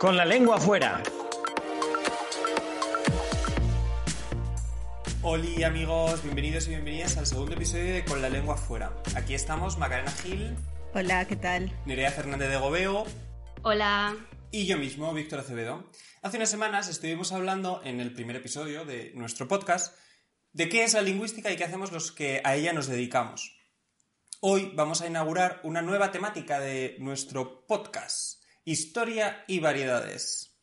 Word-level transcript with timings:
Con 0.00 0.16
la 0.16 0.24
lengua 0.24 0.56
afuera. 0.56 1.02
Hola 5.22 5.66
amigos, 5.66 6.22
bienvenidos 6.22 6.66
y 6.66 6.70
bienvenidas 6.70 7.18
al 7.18 7.26
segundo 7.26 7.52
episodio 7.52 7.92
de 7.92 8.04
Con 8.06 8.22
la 8.22 8.30
lengua 8.30 8.54
afuera. 8.54 8.96
Aquí 9.14 9.34
estamos 9.34 9.76
Macarena 9.76 10.10
Gil, 10.10 10.56
Hola, 10.94 11.26
¿qué 11.26 11.36
tal? 11.36 11.70
Nerea 11.84 12.10
Fernández 12.10 12.48
de 12.48 12.56
Gobeo 12.56 13.04
Hola. 13.62 14.16
y 14.50 14.64
yo 14.66 14.78
mismo, 14.78 15.12
Víctor 15.12 15.40
Acevedo. 15.40 15.90
Hace 16.22 16.38
unas 16.38 16.48
semanas 16.50 16.88
estuvimos 16.88 17.32
hablando 17.32 17.82
en 17.84 18.00
el 18.00 18.14
primer 18.14 18.36
episodio 18.36 18.86
de 18.86 19.12
nuestro 19.14 19.48
podcast 19.48 19.94
de 20.54 20.70
qué 20.70 20.84
es 20.84 20.94
la 20.94 21.02
lingüística 21.02 21.52
y 21.52 21.56
qué 21.56 21.64
hacemos 21.64 21.92
los 21.92 22.10
que 22.10 22.40
a 22.42 22.56
ella 22.56 22.72
nos 22.72 22.86
dedicamos. 22.86 23.54
Hoy 24.40 24.72
vamos 24.74 25.02
a 25.02 25.06
inaugurar 25.06 25.60
una 25.62 25.82
nueva 25.82 26.10
temática 26.10 26.58
de 26.58 26.96
nuestro 26.98 27.66
podcast, 27.66 28.39
Historia 28.64 29.44
y 29.48 29.60
Variedades. 29.60 30.58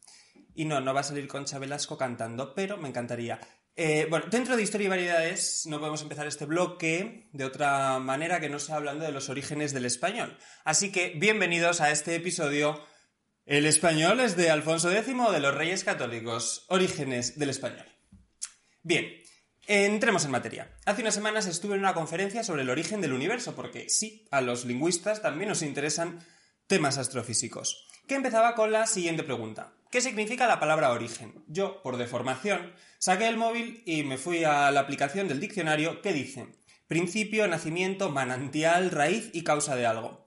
Y 0.54 0.66
no, 0.66 0.82
no 0.82 0.94
va 0.94 1.02
a 1.02 1.04
salir 1.04 1.28
Concha 1.28 1.60
Velasco 1.60 1.98
cantando, 1.98 2.54
pero 2.54 2.78
me 2.78 2.90
encantaría. 2.90 3.40
Eh, 3.76 4.08
bueno, 4.10 4.26
dentro 4.32 4.58
de 4.58 4.64
Historia 4.64 4.86
y 4.86 4.90
Variedades 4.90 5.66
no 5.68 5.80
podemos 5.80 6.02
empezar 6.02 6.26
este 6.26 6.46
bloque 6.46 7.30
de 7.32 7.46
otra 7.46 8.00
manera 8.00 8.40
que 8.40 8.50
no 8.50 8.58
sea 8.58 8.78
hablando 8.78 9.06
de 9.06 9.12
los 9.12 9.30
orígenes 9.30 9.72
del 9.72 9.86
español. 9.86 10.38
Así 10.64 10.92
que 10.92 11.14
bienvenidos 11.16 11.80
a 11.80 11.92
este 11.92 12.16
episodio. 12.16 12.84
El 13.46 13.66
español 13.66 14.20
es 14.20 14.36
de 14.36 14.50
Alfonso 14.50 14.92
X 14.92 15.06
de 15.06 15.40
los 15.40 15.54
Reyes 15.54 15.84
Católicos. 15.84 16.66
Orígenes 16.70 17.38
del 17.38 17.52
español. 17.52 17.86
Bien, 18.82 19.06
entremos 19.68 20.26
en 20.26 20.32
materia. 20.32 20.76
Hace 20.86 21.02
unas 21.02 21.14
semanas 21.14 21.46
estuve 21.46 21.76
en 21.76 21.82
una 21.82 21.94
conferencia 21.94 22.44
sobre 22.44 22.64
el 22.64 22.70
origen 22.70 23.00
del 23.00 23.14
universo, 23.14 23.56
porque 23.56 23.90
sí, 23.90 24.28
a 24.32 24.42
los 24.42 24.66
lingüistas 24.66 25.22
también 25.22 25.50
nos 25.50 25.62
interesan 25.62 26.26
temas 26.68 26.98
astrofísicos. 26.98 27.87
Que 28.08 28.16
empezaba 28.16 28.56
con 28.56 28.72
la 28.72 28.88
siguiente 28.88 29.24
pregunta. 29.24 29.74
¿Qué 29.92 30.02
significa 30.02 30.48
la 30.48 30.60
palabra 30.60 30.92
origen? 30.92 31.44
Yo, 31.48 31.82
por 31.82 31.98
deformación, 31.98 32.74
saqué 33.00 33.28
el 33.28 33.38
móvil 33.38 33.84
y 33.86 34.04
me 34.04 34.18
fui 34.18 34.44
a 34.46 34.72
la 34.72 34.80
aplicación 34.80 35.28
del 35.28 35.40
diccionario 35.40 36.02
que 36.02 36.14
dice 36.14 36.48
principio, 36.88 37.48
nacimiento, 37.48 38.10
manantial, 38.10 38.92
raíz 38.92 39.30
y 39.34 39.44
causa 39.44 39.76
de 39.76 39.86
algo. 39.86 40.26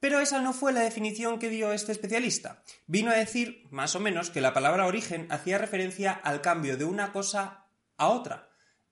Pero 0.00 0.20
esa 0.20 0.40
no 0.40 0.52
fue 0.52 0.72
la 0.72 0.80
definición 0.80 1.40
que 1.40 1.48
dio 1.48 1.72
este 1.72 1.90
especialista. 1.90 2.62
Vino 2.86 3.10
a 3.10 3.14
decir, 3.16 3.66
más 3.70 3.96
o 3.96 4.00
menos, 4.00 4.30
que 4.30 4.40
la 4.40 4.54
palabra 4.54 4.86
origen 4.86 5.26
hacía 5.30 5.58
referencia 5.58 6.12
al 6.12 6.40
cambio 6.40 6.76
de 6.76 6.84
una 6.84 7.10
cosa 7.10 7.66
a 7.96 8.08
otra, 8.08 8.48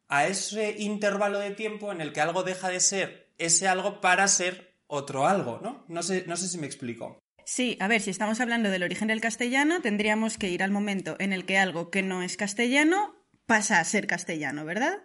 a 0.08 0.26
ese 0.26 0.74
intervalo 0.78 1.38
de 1.38 1.52
tiempo 1.52 1.92
en 1.92 2.00
el 2.00 2.12
que 2.12 2.20
algo 2.20 2.42
deja 2.42 2.70
de 2.70 2.80
ser 2.80 3.32
ese 3.38 3.68
algo 3.68 4.00
para 4.00 4.26
ser 4.26 4.74
otro 4.88 5.28
algo, 5.28 5.60
¿no? 5.62 5.84
No 5.86 6.02
sé, 6.02 6.24
no 6.26 6.36
sé 6.36 6.48
si 6.48 6.58
me 6.58 6.66
explico. 6.66 7.20
Sí, 7.48 7.76
a 7.78 7.86
ver, 7.86 8.00
si 8.00 8.10
estamos 8.10 8.40
hablando 8.40 8.70
del 8.70 8.82
origen 8.82 9.06
del 9.06 9.20
castellano, 9.20 9.80
tendríamos 9.80 10.36
que 10.36 10.50
ir 10.50 10.64
al 10.64 10.72
momento 10.72 11.14
en 11.20 11.32
el 11.32 11.46
que 11.46 11.58
algo 11.58 11.92
que 11.92 12.02
no 12.02 12.22
es 12.22 12.36
castellano 12.36 13.14
pasa 13.46 13.78
a 13.78 13.84
ser 13.84 14.08
castellano, 14.08 14.64
¿verdad? 14.64 14.98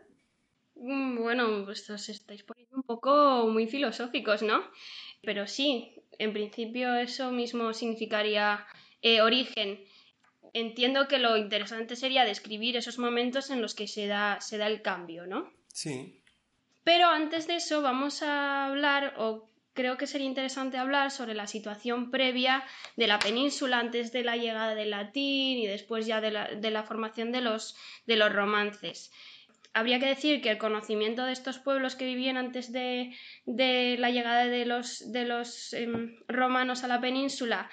Mm, 0.74 1.22
Bueno, 1.22 1.64
pues 1.66 1.88
os 1.92 2.10
estáis 2.10 2.42
poniendo 2.42 2.78
un 2.78 2.82
poco 2.82 3.48
muy 3.48 3.68
filosóficos, 3.68 4.42
¿no? 4.42 4.64
Pero 5.22 5.46
sí, 5.46 5.94
en 6.18 6.34
principio 6.34 6.96
eso 6.96 7.32
mismo 7.32 7.76
significaría 7.76 8.66
eh, 9.04 9.22
origen. 9.22 9.80
Entiendo 10.54 11.08
que 11.08 11.20
lo 11.20 11.38
interesante 11.38 11.96
sería 11.96 12.26
describir 12.26 12.76
esos 12.76 12.98
momentos 12.98 13.52
en 13.52 13.62
los 13.62 13.76
que 13.76 13.88
se 13.88 14.08
da, 14.08 14.42
se 14.42 14.58
da 14.58 14.66
el 14.66 14.82
cambio, 14.82 15.28
¿no? 15.28 15.54
Sí. 15.68 16.24
Pero 16.84 17.08
antes 17.10 17.46
de 17.46 17.58
eso 17.58 17.84
vamos 17.84 18.24
a 18.24 18.66
hablar, 18.66 19.14
o 19.20 19.51
creo 19.74 19.98
que 19.98 20.08
sería 20.08 20.28
interesante 20.28 20.78
hablar 20.78 21.12
sobre 21.12 21.34
la 21.34 21.48
situación 21.48 22.12
previa 22.12 22.64
de 22.98 23.08
la 23.08 23.20
península 23.20 23.80
antes 23.80 24.12
de 24.12 24.24
la 24.24 24.38
llegada 24.38 24.76
del 24.76 24.92
latín 24.92 25.60
y 25.60 25.68
después 25.68 26.06
ya 26.06 26.22
de 26.22 26.32
la, 26.32 26.84
formación 26.84 27.32
de 27.32 27.42
los, 27.42 27.76
romances. 28.08 29.12
Habría 29.74 30.00
que 30.00 30.08
decir 30.08 30.42
que 30.42 30.50
el 30.50 30.58
conocimiento 30.58 31.24
de 31.24 31.32
estos 31.32 31.58
pueblos 31.58 31.96
que 31.96 32.06
vivían 32.06 32.36
antes 32.36 32.74
de, 32.74 33.16
la 33.46 34.10
llegada 34.10 34.46
de 34.46 34.66
los, 34.66 35.12
de 35.12 35.26
los 35.26 35.74
em, 35.74 36.18
romanos 36.28 36.84
a 36.84 36.90
la 36.90 37.00
península 37.00 37.70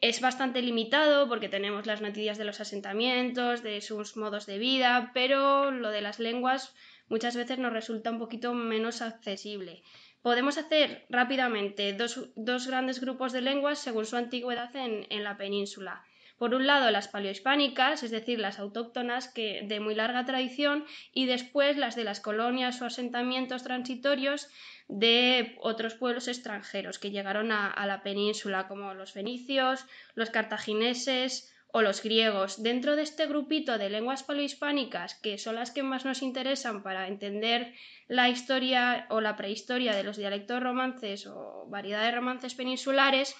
es 0.00 0.20
bastante 0.20 0.62
limitado 0.62 1.28
porque 1.28 1.48
tenemos 1.48 1.86
las 1.86 2.00
noticias 2.00 2.38
de 2.38 2.44
los 2.44 2.60
asentamientos, 2.60 3.62
de 3.62 3.80
sus 3.80 4.16
modos 4.16 4.46
de 4.46 4.58
vida, 4.58 5.10
pero 5.12 5.70
lo 5.70 5.90
de 5.90 6.00
las 6.00 6.18
lenguas 6.18 6.74
muchas 7.08 7.36
veces 7.36 7.58
nos 7.58 7.72
resulta 7.72 8.10
un 8.10 8.18
poquito 8.18 8.52
menos 8.54 9.02
accesible. 9.02 9.82
Podemos 10.26 10.58
hacer 10.58 11.06
rápidamente 11.08 11.92
dos, 11.92 12.30
dos 12.34 12.66
grandes 12.66 13.00
grupos 13.00 13.32
de 13.32 13.42
lenguas 13.42 13.78
según 13.78 14.06
su 14.06 14.16
antigüedad 14.16 14.74
en, 14.74 15.06
en 15.08 15.22
la 15.22 15.36
península. 15.36 16.02
Por 16.36 16.52
un 16.52 16.66
lado, 16.66 16.90
las 16.90 17.06
paleohispánicas, 17.06 18.02
es 18.02 18.10
decir, 18.10 18.40
las 18.40 18.58
autóctonas 18.58 19.28
que, 19.28 19.62
de 19.62 19.78
muy 19.78 19.94
larga 19.94 20.24
tradición, 20.24 20.84
y 21.12 21.26
después 21.26 21.76
las 21.76 21.94
de 21.94 22.02
las 22.02 22.18
colonias 22.18 22.82
o 22.82 22.86
asentamientos 22.86 23.62
transitorios 23.62 24.48
de 24.88 25.54
otros 25.60 25.94
pueblos 25.94 26.26
extranjeros 26.26 26.98
que 26.98 27.12
llegaron 27.12 27.52
a, 27.52 27.70
a 27.70 27.86
la 27.86 28.02
península, 28.02 28.66
como 28.66 28.94
los 28.94 29.12
fenicios, 29.12 29.86
los 30.16 30.30
cartagineses 30.30 31.55
o 31.68 31.82
los 31.82 32.02
griegos. 32.02 32.62
Dentro 32.62 32.96
de 32.96 33.02
este 33.02 33.26
grupito 33.26 33.78
de 33.78 33.90
lenguas 33.90 34.22
paleohispánicas, 34.22 35.14
que 35.14 35.38
son 35.38 35.56
las 35.56 35.70
que 35.70 35.82
más 35.82 36.04
nos 36.04 36.22
interesan 36.22 36.82
para 36.82 37.08
entender 37.08 37.74
la 38.08 38.28
historia 38.28 39.06
o 39.10 39.20
la 39.20 39.36
prehistoria 39.36 39.94
de 39.94 40.04
los 40.04 40.16
dialectos 40.16 40.62
romances 40.62 41.26
o 41.26 41.66
variedad 41.68 42.02
de 42.04 42.12
romances 42.12 42.54
peninsulares, 42.54 43.36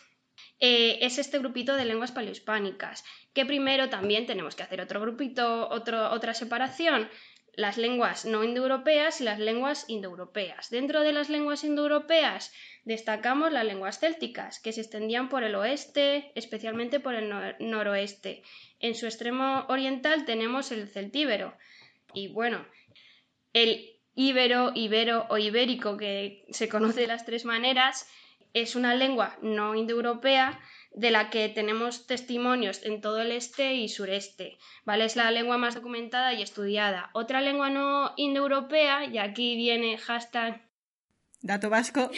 eh, 0.61 0.99
es 1.01 1.19
este 1.19 1.39
grupito 1.39 1.77
de 1.77 1.85
lenguas 1.85 2.13
paleohispánicas, 2.13 3.05
que 3.33 3.47
primero 3.47 3.89
también 3.89 4.27
tenemos 4.27 4.55
que 4.55 4.63
hacer 4.63 4.81
otro 4.81 5.01
grupito, 5.01 5.69
otro, 5.69 6.11
otra 6.11 6.35
separación, 6.35 7.09
las 7.57 7.79
lenguas 7.79 8.27
no 8.27 8.45
indoeuropeas 8.45 9.21
y 9.21 9.25
las 9.25 9.39
lenguas 9.39 9.87
indoeuropeas. 9.89 10.71
Dentro 10.71 11.01
de 11.01 11.13
las 11.13 11.31
lenguas 11.31 11.65
indoeuropeas 11.65 12.53
destacamos 12.85 13.51
las 13.51 13.65
lenguas 13.65 13.99
célticas, 13.99 14.61
que 14.61 14.73
se 14.73 14.83
extendían 14.83 15.29
por 15.31 15.43
el 15.43 15.55
oeste, 15.55 16.31
especialmente 16.35 17.01
por 17.01 17.15
el 17.15 17.31
nor- 17.33 17.57
noroeste. 17.59 18.43
En 18.79 18.95
su 18.95 19.07
extremo 19.07 19.65
oriental 19.69 20.27
tenemos 20.27 20.71
el 20.71 20.87
celtíbero. 20.89 21.57
Y 22.13 22.29
bueno, 22.29 22.65
el 23.55 23.91
íbero, 24.15 24.73
ibero 24.75 25.27
o 25.31 25.39
ibérico, 25.39 25.97
que 25.97 26.45
se 26.51 26.69
conoce 26.69 27.01
de 27.01 27.07
las 27.07 27.25
tres 27.25 27.45
maneras, 27.47 28.07
es 28.53 28.77
una 28.77 28.95
lengua 28.95 29.37
no 29.43 29.75
indoeuropea 29.75 30.61
de 30.97 31.11
la 31.13 31.31
que 31.31 31.49
tenemos 31.49 32.07
testimonios 32.07 32.83
en 32.83 33.01
todo 33.01 33.21
el 33.21 33.31
este 33.31 33.75
y 33.75 33.89
sureste, 33.89 34.59
¿vale? 34.85 35.05
Es 35.05 35.15
la 35.15 35.31
lengua 35.31 35.59
más 35.59 35.77
documentada 35.77 36.33
y 36.33 36.43
estudiada. 36.43 37.11
Otra 37.13 37.41
lengua 37.41 37.71
no 37.71 38.13
indoeuropea, 38.17 39.05
y 39.05 39.19
aquí 39.19 39.55
viene 39.57 39.99
hashtag, 39.99 40.67
Dato 41.43 41.71
vasco. 41.71 42.11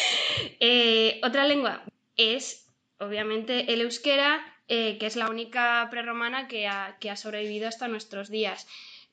eh, 0.60 1.20
otra 1.22 1.44
lengua 1.46 1.84
es, 2.16 2.66
obviamente, 2.98 3.72
el 3.72 3.82
euskera, 3.82 4.40
eh, 4.68 4.96
que 4.98 5.06
es 5.06 5.16
la 5.16 5.28
única 5.28 5.86
prerromana 5.90 6.48
que 6.48 6.66
ha, 6.66 6.96
que 6.98 7.10
ha 7.10 7.16
sobrevivido 7.16 7.68
hasta 7.68 7.88
nuestros 7.88 8.30
días. 8.30 8.66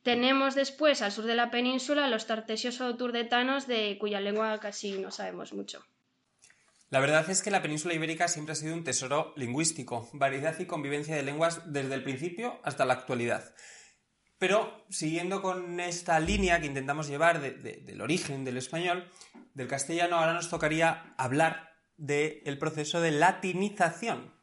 Tenemos 0.03 0.55
después, 0.55 1.01
al 1.01 1.11
sur 1.11 1.25
de 1.25 1.35
la 1.35 1.51
península, 1.51 2.07
los 2.07 2.25
tartesios 2.25 2.81
o 2.81 2.95
turdetanos, 2.95 3.67
de 3.67 3.97
cuya 3.99 4.19
lengua 4.19 4.59
casi 4.59 4.93
no 4.93 5.11
sabemos 5.11 5.53
mucho. 5.53 5.85
La 6.91 6.99
verdad 6.99 7.27
es 7.29 7.41
que 7.41 7.51
la 7.51 7.61
península 7.61 7.93
ibérica 7.93 8.27
siempre 8.27 8.51
ha 8.51 8.55
sido 8.55 8.73
un 8.73 8.83
tesoro 8.83 9.33
lingüístico, 9.37 10.09
variedad 10.11 10.59
y 10.59 10.65
convivencia 10.65 11.15
de 11.15 11.23
lenguas 11.23 11.61
desde 11.71 11.95
el 11.95 12.03
principio 12.03 12.59
hasta 12.63 12.83
la 12.83 12.93
actualidad. 12.93 13.55
Pero 14.37 14.85
siguiendo 14.89 15.41
con 15.41 15.79
esta 15.79 16.19
línea 16.19 16.59
que 16.59 16.67
intentamos 16.67 17.07
llevar 17.07 17.39
de- 17.39 17.51
de- 17.51 17.77
del 17.77 18.01
origen 18.01 18.43
del 18.43 18.57
español, 18.57 19.09
del 19.53 19.69
castellano, 19.69 20.17
ahora 20.17 20.33
nos 20.33 20.49
tocaría 20.49 21.13
hablar 21.17 21.69
del 21.95 22.57
proceso 22.59 22.99
de 22.99 23.11
latinización. 23.11 24.33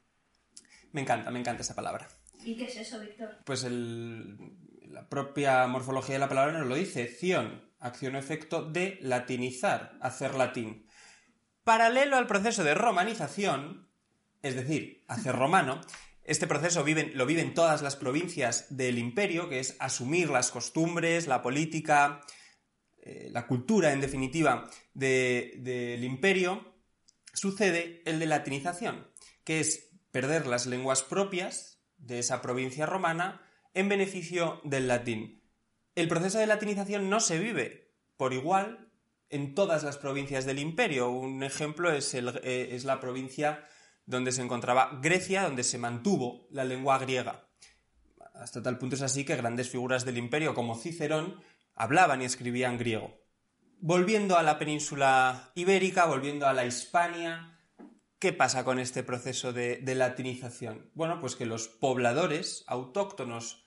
Me 0.93 1.03
encanta, 1.03 1.31
me 1.31 1.41
encanta 1.41 1.61
esa 1.61 1.75
palabra. 1.75 2.09
¿Y 2.45 2.57
qué 2.57 2.65
es 2.65 2.77
eso, 2.77 2.99
Víctor? 2.99 3.29
Pues 3.45 3.63
el- 3.65 4.39
la 4.87 5.07
propia 5.07 5.67
morfología 5.67 6.15
de 6.15 6.21
la 6.21 6.29
palabra 6.31 6.57
nos 6.59 6.67
lo 6.67 6.77
dice, 6.77 7.09
ción, 7.09 7.71
acción 7.79 8.15
o 8.15 8.19
efecto 8.19 8.63
de 8.65 8.99
latinizar, 9.03 9.99
hacer 10.01 10.35
latín. 10.35 10.88
Paralelo 11.69 12.17
al 12.17 12.27
proceso 12.27 12.65
de 12.65 12.73
romanización, 12.73 13.91
es 14.41 14.55
decir, 14.57 15.05
hacer 15.07 15.37
romano, 15.37 15.83
este 16.25 16.47
proceso 16.47 16.83
lo 17.13 17.27
viven 17.27 17.53
todas 17.53 17.83
las 17.83 17.95
provincias 17.95 18.75
del 18.75 18.97
imperio, 18.97 19.51
que 19.51 19.59
es 19.61 19.77
asumir 19.79 20.31
las 20.31 20.51
costumbres, 20.51 21.27
la 21.27 21.43
política, 21.43 22.23
eh, 23.03 23.29
la 23.33 23.47
cultura, 23.47 23.93
en 23.93 24.01
definitiva, 24.01 24.71
de- 24.95 25.57
del 25.59 26.05
imperio, 26.05 26.75
sucede 27.35 28.01
el 28.07 28.19
de 28.19 28.25
latinización, 28.25 29.07
que 29.45 29.61
es 29.61 29.91
perder 30.11 30.47
las 30.47 30.65
lenguas 30.65 31.03
propias 31.03 31.83
de 31.99 32.19
esa 32.21 32.41
provincia 32.41 32.87
romana 32.87 33.43
en 33.75 33.91
beneficio 33.91 34.63
del 34.65 34.89
latín. 34.89 35.43
El 35.97 36.09
proceso 36.09 36.39
de 36.39 36.47
latinización 36.47 37.11
no 37.11 37.21
se 37.21 37.39
vive 37.39 37.93
por 38.17 38.33
igual 38.33 38.88
en 39.31 39.55
todas 39.55 39.83
las 39.85 39.99
provincias 39.99 40.45
del 40.47 40.59
imperio. 40.59 41.11
Un 41.11 41.43
ejemplo 41.43 41.93
es, 41.93 42.15
el- 42.15 42.41
eh, 42.43 42.71
es 42.73 42.85
la 42.85 43.01
provincia 43.01 43.67
donde 44.07 44.33
se 44.33 44.43
encontraba 44.43 44.99
Grecia, 45.03 45.43
donde 45.43 45.65
se 45.65 45.79
mantuvo 45.79 46.47
la 46.51 46.65
lengua 46.65 46.99
griega. 46.99 47.47
Hasta 48.35 48.63
tal 48.63 48.79
punto 48.79 48.95
es 48.97 49.03
así 49.03 49.25
que 49.25 49.37
grandes 49.37 49.69
figuras 49.69 50.05
del 50.05 50.17
imperio 50.19 50.55
como 50.55 50.77
Cicerón 50.77 51.41
hablaban 51.75 52.23
y 52.23 52.25
escribían 52.25 52.79
griego. 52.79 53.19
Volviendo 53.81 54.37
a 54.39 54.43
la 54.43 54.59
península 54.59 55.53
ibérica, 55.55 56.07
volviendo 56.07 56.47
a 56.47 56.53
la 56.53 56.65
Hispania, 56.65 57.59
¿qué 58.19 58.33
pasa 58.33 58.65
con 58.65 58.79
este 58.79 59.03
proceso 59.03 59.53
de, 59.53 59.77
de 59.79 59.95
latinización? 59.95 60.91
Bueno, 60.95 61.21
pues 61.21 61.37
que 61.37 61.47
los 61.47 61.69
pobladores 61.69 62.65
autóctonos 62.67 63.65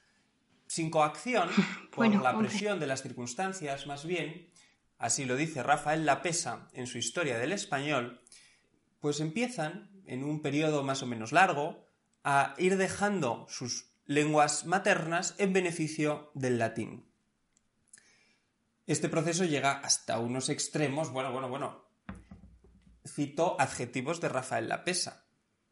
sin 0.68 0.90
coacción, 0.90 1.50
por 1.92 1.98
Bueno, 2.08 2.22
la 2.24 2.32
hombre. 2.32 2.48
presión 2.50 2.80
de 2.80 2.88
las 2.88 3.02
circunstancias 3.04 3.88
más 3.88 4.06
bien, 4.06 4.51
así 5.02 5.26
lo 5.26 5.36
dice 5.36 5.64
Rafael 5.64 6.06
Lapesa 6.06 6.70
en 6.74 6.86
su 6.86 7.00
Historia 7.00 7.40
del 7.40 7.52
Español, 7.52 8.22
pues 9.00 9.20
empiezan, 9.20 9.90
en 10.06 10.24
un 10.24 10.42
periodo 10.42 10.84
más 10.84 11.02
o 11.02 11.08
menos 11.08 11.32
largo, 11.32 11.88
a 12.24 12.54
ir 12.60 12.78
dejando 12.78 13.48
sus 13.50 13.90
lenguas 14.06 14.66
maternas 14.66 15.34
en 15.40 15.54
beneficio 15.54 16.32
del 16.36 16.60
latín. 16.60 17.10
Este 18.86 19.10
proceso 19.10 19.44
llega 19.44 19.72
hasta 19.72 20.20
unos 20.20 20.50
extremos, 20.50 21.12
bueno, 21.12 21.32
bueno, 21.32 21.50
bueno. 21.50 21.86
Cito 23.08 23.60
adjetivos 23.60 24.22
de 24.22 24.30
Rafael 24.30 24.70
Lapesa. 24.70 25.26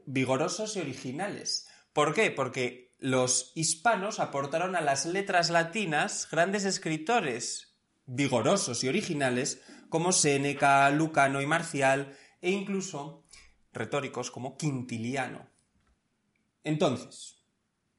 Vigorosos 0.05 0.75
y 0.75 0.79
originales. 0.79 1.67
¿Por 1.93 2.15
qué? 2.15 2.31
Porque 2.31 2.95
los 2.97 3.51
hispanos 3.53 4.19
aportaron 4.19 4.75
a 4.75 4.81
las 4.81 5.05
letras 5.05 5.51
latinas 5.51 6.27
grandes 6.31 6.65
escritores 6.65 7.68
vigorosos 8.09 8.83
y 8.83 8.87
originales 8.87 9.61
como 9.89 10.11
Séneca, 10.11 10.89
Lucano 10.89 11.41
y 11.41 11.45
Marcial, 11.45 12.17
e 12.41 12.51
incluso 12.51 13.23
retóricos 13.71 14.31
como 14.31 14.57
Quintiliano. 14.57 15.47
Entonces, 16.63 17.43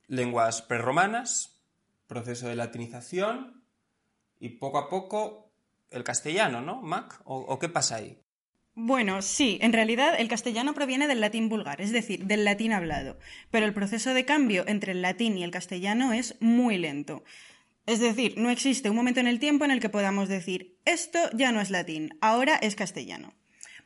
lenguas 0.07 0.62
prerromanas, 0.62 1.62
proceso 2.07 2.49
de 2.49 2.57
latinización 2.57 3.65
y 4.39 4.51
poco 4.51 4.79
a 4.79 4.89
poco 4.89 5.53
el 5.91 6.05
castellano, 6.05 6.61
¿no, 6.61 6.83
Mac? 6.83 7.21
¿O, 7.25 7.39
o 7.39 7.59
qué 7.59 7.69
pasa 7.69 7.97
ahí? 7.97 8.21
Bueno, 8.75 9.21
sí, 9.21 9.59
en 9.62 9.73
realidad 9.73 10.15
el 10.19 10.29
castellano 10.29 10.75
proviene 10.75 11.09
del 11.09 11.21
latín 11.21 11.49
vulgar, 11.49 11.81
es 11.81 11.93
decir, 11.93 12.25
del 12.27 12.45
latín 12.45 12.73
hablado, 12.73 13.19
pero 13.51 13.67
el 13.67 13.75
proceso 13.75 14.15
de 14.15 14.25
cambio 14.25 14.65
entre 14.67 14.93
el 14.93 15.03
latín 15.03 15.37
y 15.37 15.45
el 15.45 15.51
castellano 15.51 16.12
es 16.12 16.37
muy 16.41 16.79
lento. 16.79 17.25
Es 17.90 17.98
decir, 17.98 18.34
no 18.37 18.50
existe 18.50 18.88
un 18.88 18.94
momento 18.94 19.19
en 19.19 19.26
el 19.26 19.40
tiempo 19.40 19.64
en 19.64 19.72
el 19.72 19.81
que 19.81 19.88
podamos 19.88 20.28
decir, 20.28 20.76
esto 20.84 21.19
ya 21.32 21.50
no 21.50 21.60
es 21.60 21.70
latín, 21.70 22.16
ahora 22.20 22.54
es 22.54 22.76
castellano. 22.76 23.34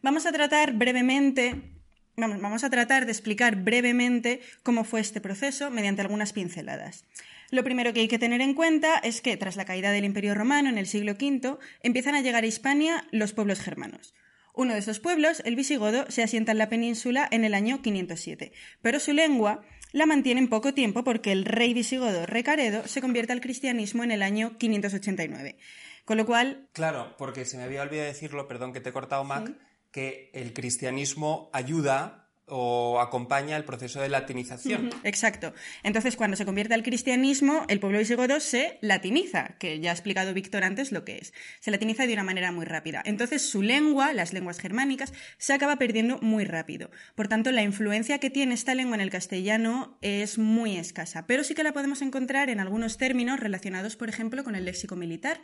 Vamos 0.03 0.27
a 0.27 0.33
tratar 0.33 0.75
brevemente, 0.75 1.73
vamos, 2.15 2.65
a 2.65 2.69
tratar 2.69 3.07
de 3.07 3.13
explicar 3.13 3.57
brevemente 3.57 4.43
cómo 4.63 4.85
fue 4.85 5.01
este 5.01 5.23
proceso 5.23 5.71
mediante 5.71 6.03
algunas 6.03 6.35
pinceladas. 6.35 7.07
Lo 7.51 7.65
primero 7.65 7.95
que 7.95 8.01
hay 8.01 8.09
que 8.09 8.19
tener 8.19 8.43
en 8.43 8.53
cuenta 8.53 8.99
es 8.99 9.23
que 9.23 9.39
tras 9.39 9.57
la 9.57 9.65
caída 9.65 9.91
del 9.91 10.05
Imperio 10.05 10.35
Romano 10.35 10.69
en 10.69 10.77
el 10.77 10.87
siglo 10.87 11.13
V 11.13 11.57
empiezan 11.83 12.15
a 12.15 12.21
llegar 12.21 12.45
a 12.45 12.47
Hispania 12.47 13.07
los 13.11 13.33
pueblos 13.33 13.61
germanos. 13.61 14.13
Uno 14.53 14.75
de 14.75 14.81
estos 14.81 15.01
pueblos, 15.01 15.41
el 15.47 15.57
visigodo, 15.57 16.05
se 16.11 16.23
asienta 16.23 16.53
en 16.53 16.59
la 16.59 16.69
península 16.69 17.27
en 17.31 17.45
el 17.45 17.55
año 17.55 17.81
507, 17.81 18.53
pero 18.83 19.01
su 19.01 19.15
lengua 19.15 19.65
la 19.95 20.07
mantienen 20.07 20.49
poco 20.49 20.75
tiempo 20.75 21.05
porque 21.05 21.31
el 21.31 21.45
rey 21.45 21.73
visigodo 21.73 22.27
Recaredo 22.27 22.87
se 22.89 23.01
convierte 23.01 23.33
al 23.33 23.41
cristianismo 23.41 24.03
en 24.03 24.11
el 24.11 24.23
año 24.23 24.59
589. 24.59 25.57
Con 26.05 26.17
lo 26.17 26.27
cual, 26.27 26.69
Claro, 26.73 27.15
porque 27.17 27.45
se 27.45 27.57
me 27.57 27.63
había 27.63 27.83
olvidado 27.83 28.09
decirlo, 28.09 28.49
perdón 28.49 28.73
que 28.73 28.81
te 28.81 28.91
he 28.91 28.93
cortado, 28.93 29.23
Mac, 29.23 29.55
que 29.93 30.31
el 30.35 30.53
cristianismo 30.53 31.49
ayuda 31.53 32.24
o 32.47 33.01
acompaña 33.01 33.57
el 33.57 33.65
proceso 33.65 34.01
de 34.01 34.09
latinización. 34.11 34.91
Exacto. 35.03 35.55
Entonces, 35.83 36.17
cuando 36.17 36.37
se 36.37 36.45
convierte 36.45 36.75
al 36.75 36.83
cristianismo, 36.83 37.65
el 37.69 37.81
pueblo 37.81 37.99
visigodo 37.99 38.39
se 38.41 38.79
latiniza, 38.83 39.57
que 39.59 39.81
ya 39.81 39.91
ha 39.91 39.95
explicado 39.95 40.35
Víctor 40.35 40.63
antes 40.65 40.93
lo 40.93 41.05
que 41.05 41.17
es. 41.19 41.33
Se 41.61 41.71
latiniza 41.71 42.07
de 42.07 42.13
una 42.13 42.23
manera 42.23 42.53
muy 42.53 42.67
rápida. 42.67 43.03
Entonces, 43.07 43.49
su 43.49 43.63
lengua, 43.63 44.13
las 44.13 44.33
lenguas 44.33 44.59
germánicas, 44.59 45.13
se 45.39 45.53
acaba 45.55 45.77
perdiendo 45.77 46.19
muy 46.21 46.45
rápido. 46.45 46.91
Por 47.15 47.29
tanto, 47.29 47.51
la 47.51 47.63
influencia 47.63 48.19
que 48.19 48.31
tiene 48.31 48.55
esta 48.55 48.75
lengua 48.75 48.95
en 48.97 49.01
el 49.01 49.11
castellano 49.11 49.99
es 50.03 50.39
muy 50.39 50.77
escasa, 50.77 51.27
pero 51.27 51.45
sí 51.45 51.55
que 51.55 51.63
la 51.63 51.73
podemos 51.73 52.03
encontrar 52.03 52.51
en 52.51 52.61
algunos 52.61 52.99
términos 52.99 53.41
relacionados, 53.41 53.97
por 53.97 54.09
ejemplo, 54.09 54.45
con 54.45 54.55
el 54.55 54.65
léxico 54.67 54.97
militar. 54.97 55.41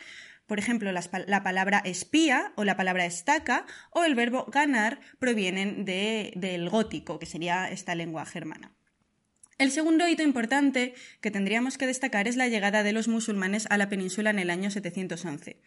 Por 0.46 0.58
ejemplo, 0.58 0.90
pa- 1.10 1.20
la 1.20 1.42
palabra 1.42 1.80
espía 1.84 2.52
o 2.56 2.64
la 2.64 2.76
palabra 2.76 3.04
estaca 3.06 3.66
o 3.92 4.04
el 4.04 4.14
verbo 4.16 4.46
ganar 4.52 5.00
provienen 5.20 5.84
de- 5.84 6.32
del 6.34 6.68
que 6.90 7.26
sería 7.26 7.70
esta 7.70 7.94
lengua 7.94 8.26
germana. 8.26 8.72
El 9.58 9.70
segundo 9.70 10.08
hito 10.08 10.22
importante 10.22 10.94
que 11.20 11.30
tendríamos 11.30 11.78
que 11.78 11.86
destacar 11.86 12.26
es 12.26 12.36
la 12.36 12.48
llegada 12.48 12.82
de 12.82 12.92
los 12.92 13.08
musulmanes 13.08 13.66
a 13.70 13.78
la 13.78 13.88
península 13.88 14.30
en 14.30 14.38
el 14.38 14.50
año 14.50 14.70
711. 14.70 15.60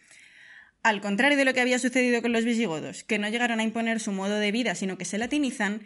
Al 0.82 1.00
contrario 1.00 1.38
de 1.38 1.46
lo 1.46 1.54
que 1.54 1.62
había 1.62 1.80
sucedido 1.80 2.22
con 2.22 2.34
los 2.34 2.44
visigodos, 2.44 3.04
que 3.04 3.20
no 3.20 3.30
llegaron 3.30 3.60
a 3.60 3.64
imponer 3.64 4.00
su 4.00 4.12
modo 4.12 4.38
de 4.38 4.52
vida, 4.52 4.76
sino 4.76 4.98
que 4.98 5.06
se 5.06 5.18
latinizan, 5.18 5.84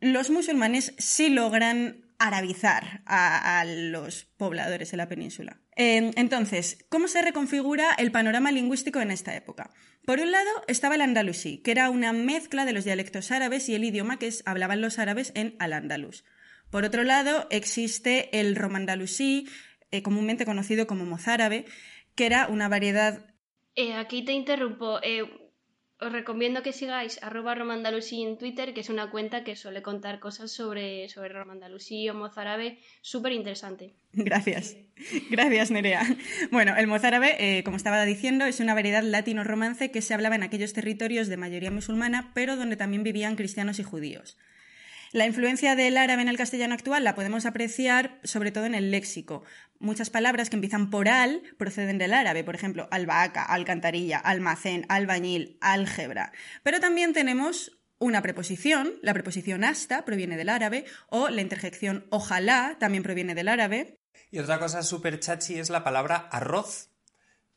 los 0.00 0.30
musulmanes 0.30 0.94
sí 0.98 1.30
logran 1.30 2.09
arabizar 2.20 3.02
a, 3.06 3.64
los 3.66 4.24
pobladores 4.36 4.90
de 4.90 4.96
la 4.98 5.08
península. 5.08 5.60
Eh, 5.74 6.10
entonces, 6.16 6.84
¿cómo 6.90 7.08
se 7.08 7.22
reconfigura 7.22 7.94
el 7.94 8.12
panorama 8.12 8.52
lingüístico 8.52 9.00
en 9.00 9.10
esta 9.10 9.34
época? 9.34 9.70
Por 10.04 10.20
un 10.20 10.30
lado 10.30 10.50
estaba 10.68 10.96
el 10.96 11.00
andalusí, 11.00 11.62
que 11.62 11.70
era 11.70 11.88
una 11.88 12.12
mezcla 12.12 12.66
de 12.66 12.74
los 12.74 12.84
dialectos 12.84 13.30
árabes 13.30 13.68
y 13.70 13.74
el 13.74 13.84
idioma 13.84 14.18
que 14.18 14.30
hablaban 14.44 14.82
los 14.82 14.98
árabes 14.98 15.32
en 15.34 15.56
al-Ándalus. 15.58 16.24
Por 16.70 16.84
otro 16.84 17.04
lado, 17.04 17.46
existe 17.50 18.38
el 18.38 18.54
romandalusí, 18.54 19.48
eh, 19.90 20.02
comúnmente 20.02 20.44
conocido 20.44 20.86
como 20.86 21.06
mozárabe, 21.06 21.64
que 22.14 22.26
era 22.26 22.48
una 22.48 22.68
variedad 22.68 23.34
Eh, 23.76 23.94
aquí 23.94 24.24
te 24.24 24.32
interrumpo. 24.32 25.00
eh, 25.02 25.22
os 26.00 26.10
recomiendo 26.12 26.62
que 26.62 26.72
sigáis 26.72 27.22
arroba 27.22 27.54
romandalusí 27.54 28.22
en 28.22 28.38
Twitter, 28.38 28.72
que 28.72 28.80
es 28.80 28.88
una 28.88 29.10
cuenta 29.10 29.44
que 29.44 29.54
suele 29.54 29.82
contar 29.82 30.18
cosas 30.18 30.50
sobre, 30.50 31.08
sobre 31.08 31.28
romandalusí 31.28 32.08
o 32.08 32.14
mozárabe 32.14 32.78
súper 33.02 33.32
interesante. 33.32 33.92
Gracias. 34.12 34.76
Gracias, 35.30 35.70
Nerea. 35.70 36.02
Bueno, 36.50 36.74
el 36.76 36.86
mozárabe, 36.86 37.36
eh, 37.38 37.62
como 37.64 37.76
estaba 37.76 38.04
diciendo, 38.04 38.46
es 38.46 38.60
una 38.60 38.74
variedad 38.74 39.02
latino-romance 39.02 39.90
que 39.90 40.02
se 40.02 40.14
hablaba 40.14 40.36
en 40.36 40.42
aquellos 40.42 40.72
territorios 40.72 41.28
de 41.28 41.36
mayoría 41.36 41.70
musulmana, 41.70 42.32
pero 42.34 42.56
donde 42.56 42.76
también 42.76 43.02
vivían 43.02 43.36
cristianos 43.36 43.78
y 43.78 43.82
judíos. 43.82 44.38
La 45.12 45.26
influencia 45.26 45.74
del 45.74 45.96
árabe 45.96 46.22
en 46.22 46.28
el 46.28 46.36
castellano 46.36 46.74
actual 46.74 47.02
la 47.02 47.16
podemos 47.16 47.44
apreciar 47.44 48.20
sobre 48.22 48.52
todo 48.52 48.66
en 48.66 48.76
el 48.76 48.92
léxico. 48.92 49.42
Muchas 49.80 50.08
palabras 50.08 50.50
que 50.50 50.54
empiezan 50.54 50.88
por 50.88 51.08
al 51.08 51.42
proceden 51.58 51.98
del 51.98 52.14
árabe, 52.14 52.44
por 52.44 52.54
ejemplo, 52.54 52.86
albahaca, 52.92 53.42
alcantarilla, 53.42 54.18
almacén, 54.18 54.86
albañil, 54.88 55.58
álgebra. 55.60 56.30
Pero 56.62 56.78
también 56.78 57.12
tenemos 57.12 57.80
una 57.98 58.22
preposición, 58.22 59.00
la 59.02 59.12
preposición 59.12 59.64
hasta 59.64 60.04
proviene 60.04 60.36
del 60.36 60.48
árabe, 60.48 60.84
o 61.08 61.28
la 61.28 61.40
interjección 61.40 62.06
ojalá 62.10 62.76
también 62.78 63.02
proviene 63.02 63.34
del 63.34 63.48
árabe. 63.48 63.98
Y 64.30 64.38
otra 64.38 64.60
cosa 64.60 64.84
súper 64.84 65.18
chachi 65.18 65.58
es 65.58 65.70
la 65.70 65.82
palabra 65.82 66.28
arroz, 66.30 66.90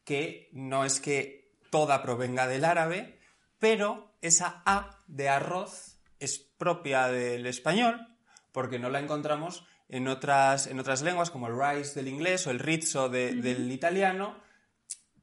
que 0.04 0.50
no 0.54 0.86
es 0.86 1.00
que 1.00 1.56
toda 1.70 2.02
provenga 2.02 2.48
del 2.48 2.66
árabe, 2.66 3.20
pero 3.60 4.18
esa 4.22 4.64
A 4.66 5.04
de 5.06 5.30
arroz 5.30 5.93
es 6.26 6.40
propia 6.40 7.08
del 7.08 7.46
español, 7.46 8.08
porque 8.52 8.80
no 8.80 8.90
la 8.90 9.00
encontramos 9.00 9.66
en 9.90 10.08
otras, 10.08 10.68
en 10.68 10.80
otras 10.80 11.02
lenguas, 11.02 11.30
como 11.32 11.48
el 11.48 11.58
rice 11.60 11.96
del 11.96 12.08
inglés 12.08 12.48
o 12.48 12.52
el 12.52 12.60
rizzo 12.60 13.10
de- 13.10 13.36
del 13.36 13.72
italiano, 13.72 14.36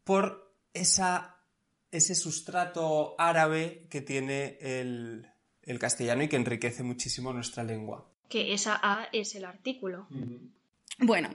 por 0.04 0.54
esa, 0.74 1.36
ese 1.90 2.14
sustrato 2.14 3.14
árabe 3.18 3.86
que 3.90 4.00
tiene 4.00 4.58
el, 4.60 5.26
el 5.62 5.78
castellano 5.78 6.22
y 6.22 6.28
que 6.28 6.36
enriquece 6.36 6.82
muchísimo 6.82 7.32
nuestra 7.32 7.64
lengua. 7.64 8.08
Que 8.28 8.52
esa 8.52 8.78
A 8.82 9.08
es 9.12 9.34
el 9.34 9.44
artículo. 9.44 10.06
Bueno, 10.98 11.30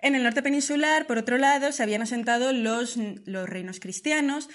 en 0.00 0.14
el 0.14 0.22
norte 0.22 0.42
peninsular, 0.42 1.06
por 1.06 1.16
otro 1.18 1.38
lado, 1.38 1.72
se 1.72 1.82
habían 1.82 2.02
asentado 2.02 2.52
los, 2.52 2.96
los 2.96 3.48
reinos 3.48 3.80
cristianos 3.80 4.48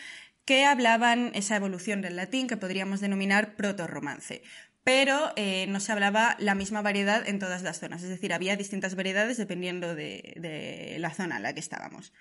que 0.46 0.66
hablaban 0.66 1.32
esa 1.34 1.56
evolución 1.56 2.02
del 2.02 2.16
latín 2.16 2.48
que 2.48 2.58
podríamos 2.58 3.00
denominar 3.00 3.56
proto-romance. 3.56 4.44
Pero 4.84 5.32
eh, 5.38 5.66
no 5.70 5.80
se 5.80 5.94
hablaba 5.94 6.36
la 6.40 6.56
misma 6.56 6.82
variedad 6.82 7.26
en 7.28 7.40
todas 7.40 7.64
las 7.64 7.80
zonas, 7.80 8.04
es 8.04 8.10
decir, 8.10 8.34
había 8.34 8.58
distintas 8.58 8.96
variedades 8.96 9.38
dependiendo 9.38 9.96
de, 9.96 10.34
de 10.36 10.98
la 11.00 11.14
zona 11.14 11.38
en 11.38 11.44
la 11.44 11.54
que 11.54 11.62
estábamos. 11.62 12.12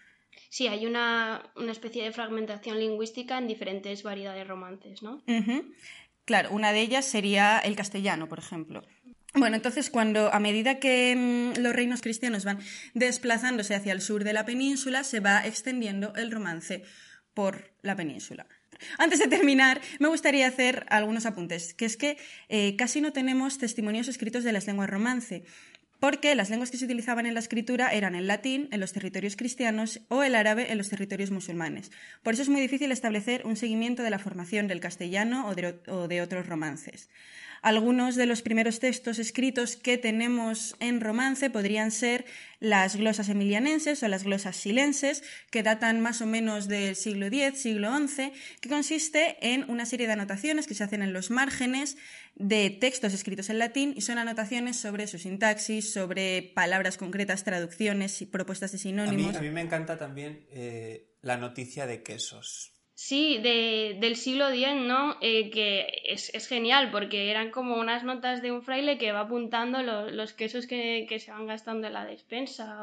Sí, 0.48 0.68
hay 0.68 0.86
una, 0.86 1.42
una 1.56 1.72
especie 1.72 2.04
de 2.04 2.12
fragmentación 2.12 2.78
lingüística 2.78 3.38
en 3.38 3.48
diferentes 3.48 4.02
variedades 4.02 4.46
romances, 4.46 5.02
¿no? 5.02 5.22
Claro, 6.24 6.50
una 6.52 6.72
de 6.72 6.80
ellas 6.82 7.04
sería 7.04 7.58
el 7.58 7.74
castellano, 7.74 8.28
por 8.28 8.38
ejemplo. 8.38 8.82
Bueno, 9.34 9.56
entonces 9.56 9.88
cuando 9.88 10.32
a 10.32 10.38
medida 10.40 10.78
que 10.78 11.16
mm, 11.16 11.60
los 11.60 11.72
reinos 11.72 12.02
cristianos 12.02 12.44
van 12.44 12.60
desplazándose 12.92 13.74
hacia 13.74 13.92
el 13.92 14.02
sur 14.02 14.24
de 14.24 14.34
la 14.34 14.44
península, 14.44 15.04
se 15.04 15.20
va 15.20 15.46
extendiendo 15.46 16.14
el 16.16 16.30
romance 16.30 16.84
por 17.34 17.70
la 17.82 17.96
península. 17.96 18.46
Antes 18.98 19.20
de 19.20 19.28
terminar, 19.28 19.80
me 20.00 20.08
gustaría 20.08 20.46
hacer 20.46 20.86
algunos 20.88 21.26
apuntes, 21.26 21.74
que 21.74 21.84
es 21.84 21.96
que 21.96 22.16
eh, 22.48 22.74
casi 22.76 23.00
no 23.00 23.12
tenemos 23.12 23.58
testimonios 23.58 24.08
escritos 24.08 24.44
de 24.44 24.52
las 24.52 24.66
lenguas 24.66 24.90
romance 24.90 25.44
porque 26.02 26.34
las 26.34 26.50
lenguas 26.50 26.72
que 26.72 26.78
se 26.78 26.84
utilizaban 26.84 27.26
en 27.26 27.34
la 27.34 27.38
escritura 27.38 27.92
eran 27.92 28.16
el 28.16 28.26
latín 28.26 28.66
en 28.72 28.80
los 28.80 28.92
territorios 28.92 29.36
cristianos 29.36 30.00
o 30.08 30.24
el 30.24 30.34
árabe 30.34 30.72
en 30.72 30.78
los 30.78 30.88
territorios 30.88 31.30
musulmanes. 31.30 31.92
Por 32.24 32.34
eso 32.34 32.42
es 32.42 32.48
muy 32.48 32.60
difícil 32.60 32.90
establecer 32.90 33.46
un 33.46 33.54
seguimiento 33.54 34.02
de 34.02 34.10
la 34.10 34.18
formación 34.18 34.66
del 34.66 34.80
castellano 34.80 35.46
o 35.46 35.54
de, 35.54 36.20
otros 36.20 36.48
romances. 36.48 37.08
Algunos 37.62 38.16
de 38.16 38.26
los 38.26 38.42
primeros 38.42 38.81
textos 38.81 39.21
escritos 39.21 39.76
que 39.76 39.97
tenemos 39.97 40.75
en 40.81 41.00
romance 41.00 41.49
podrían 41.49 41.92
ser 41.92 42.25
las 42.59 42.97
glosas 42.97 43.28
emilianenses 43.28 44.02
o 44.02 44.09
las 44.09 44.25
glosas 44.25 44.57
silenses, 44.57 45.23
que 45.50 45.62
datan 45.62 46.00
más 46.00 46.21
o 46.23 46.26
menos 46.26 46.66
del 46.66 46.97
siglo 46.97 47.26
X, 47.26 47.62
siglo 47.62 47.97
XI, 47.97 48.33
que 48.61 48.69
consiste 48.69 49.37
en 49.40 49.71
una 49.71 49.87
serie 49.87 50.09
de 50.09 50.14
anotaciones 50.14 50.66
que 50.66 50.75
se 50.75 50.83
hacen 50.83 51.02
en 51.02 51.12
los 51.12 51.31
márgenes 51.31 51.97
de 52.35 52.71
textos 52.71 53.14
escritos 53.14 53.49
en 53.49 53.61
latín 53.61 53.95
y 53.97 54.00
son 54.00 54.19
anotaciones 54.19 54.76
sobre 54.76 55.07
su 55.07 55.19
sintaxis, 55.19 55.92
sobre 55.92 56.42
palabras 56.42 56.97
concretas, 56.97 57.45
traducciones 57.45 58.23
y 58.23 58.26
propuestas 58.26 58.73
de 58.73 58.78
sinónimos. 58.78 59.37
A 59.37 59.40
mí, 59.40 59.50
me 59.50 59.61
encanta 59.61 59.99
también 59.99 60.47
eh, 60.50 61.14
la 61.23 61.37
noticia 61.37 61.87
de 61.87 62.02
quesos. 62.02 62.71
Sí, 63.04 63.38
de, 63.38 63.97
del 63.99 64.14
siglo 64.14 64.49
X, 64.49 64.76
¿no? 64.76 65.18
Eh, 65.21 65.50
que 65.50 65.88
es, 66.04 66.30
genial 66.47 66.92
porque 66.92 67.32
eran 67.32 67.50
como 67.50 67.75
unas 67.75 68.04
notas 68.04 68.42
de 68.42 68.52
un 68.52 68.62
fraile 68.62 68.97
que 68.97 69.11
va 69.11 69.23
apuntando 69.23 69.82
los 69.82 70.32
quesos 70.35 70.68
que, 70.68 71.04
se 71.18 71.32
van 71.32 71.49
gastando 71.49 71.88
en 71.88 71.94
la 71.94 72.06
despensa. 72.06 72.78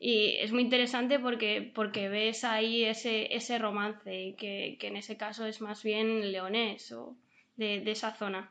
y 0.00 0.36
es 0.38 0.50
muy 0.50 0.62
interesante 0.62 1.20
porque, 1.20 1.70
porque 1.72 2.08
ves 2.08 2.42
ahí 2.42 2.82
ese, 2.82 3.32
ese 3.36 3.58
romance, 3.58 4.34
que, 4.36 4.78
que 4.80 4.88
en 4.88 4.96
ese 4.96 5.16
caso 5.16 5.46
es 5.46 5.60
más 5.60 5.84
bien 5.84 6.32
leonés 6.32 6.90
o 6.90 7.14
de, 7.54 7.82
de 7.82 7.92
esa 7.92 8.16
zona. 8.16 8.50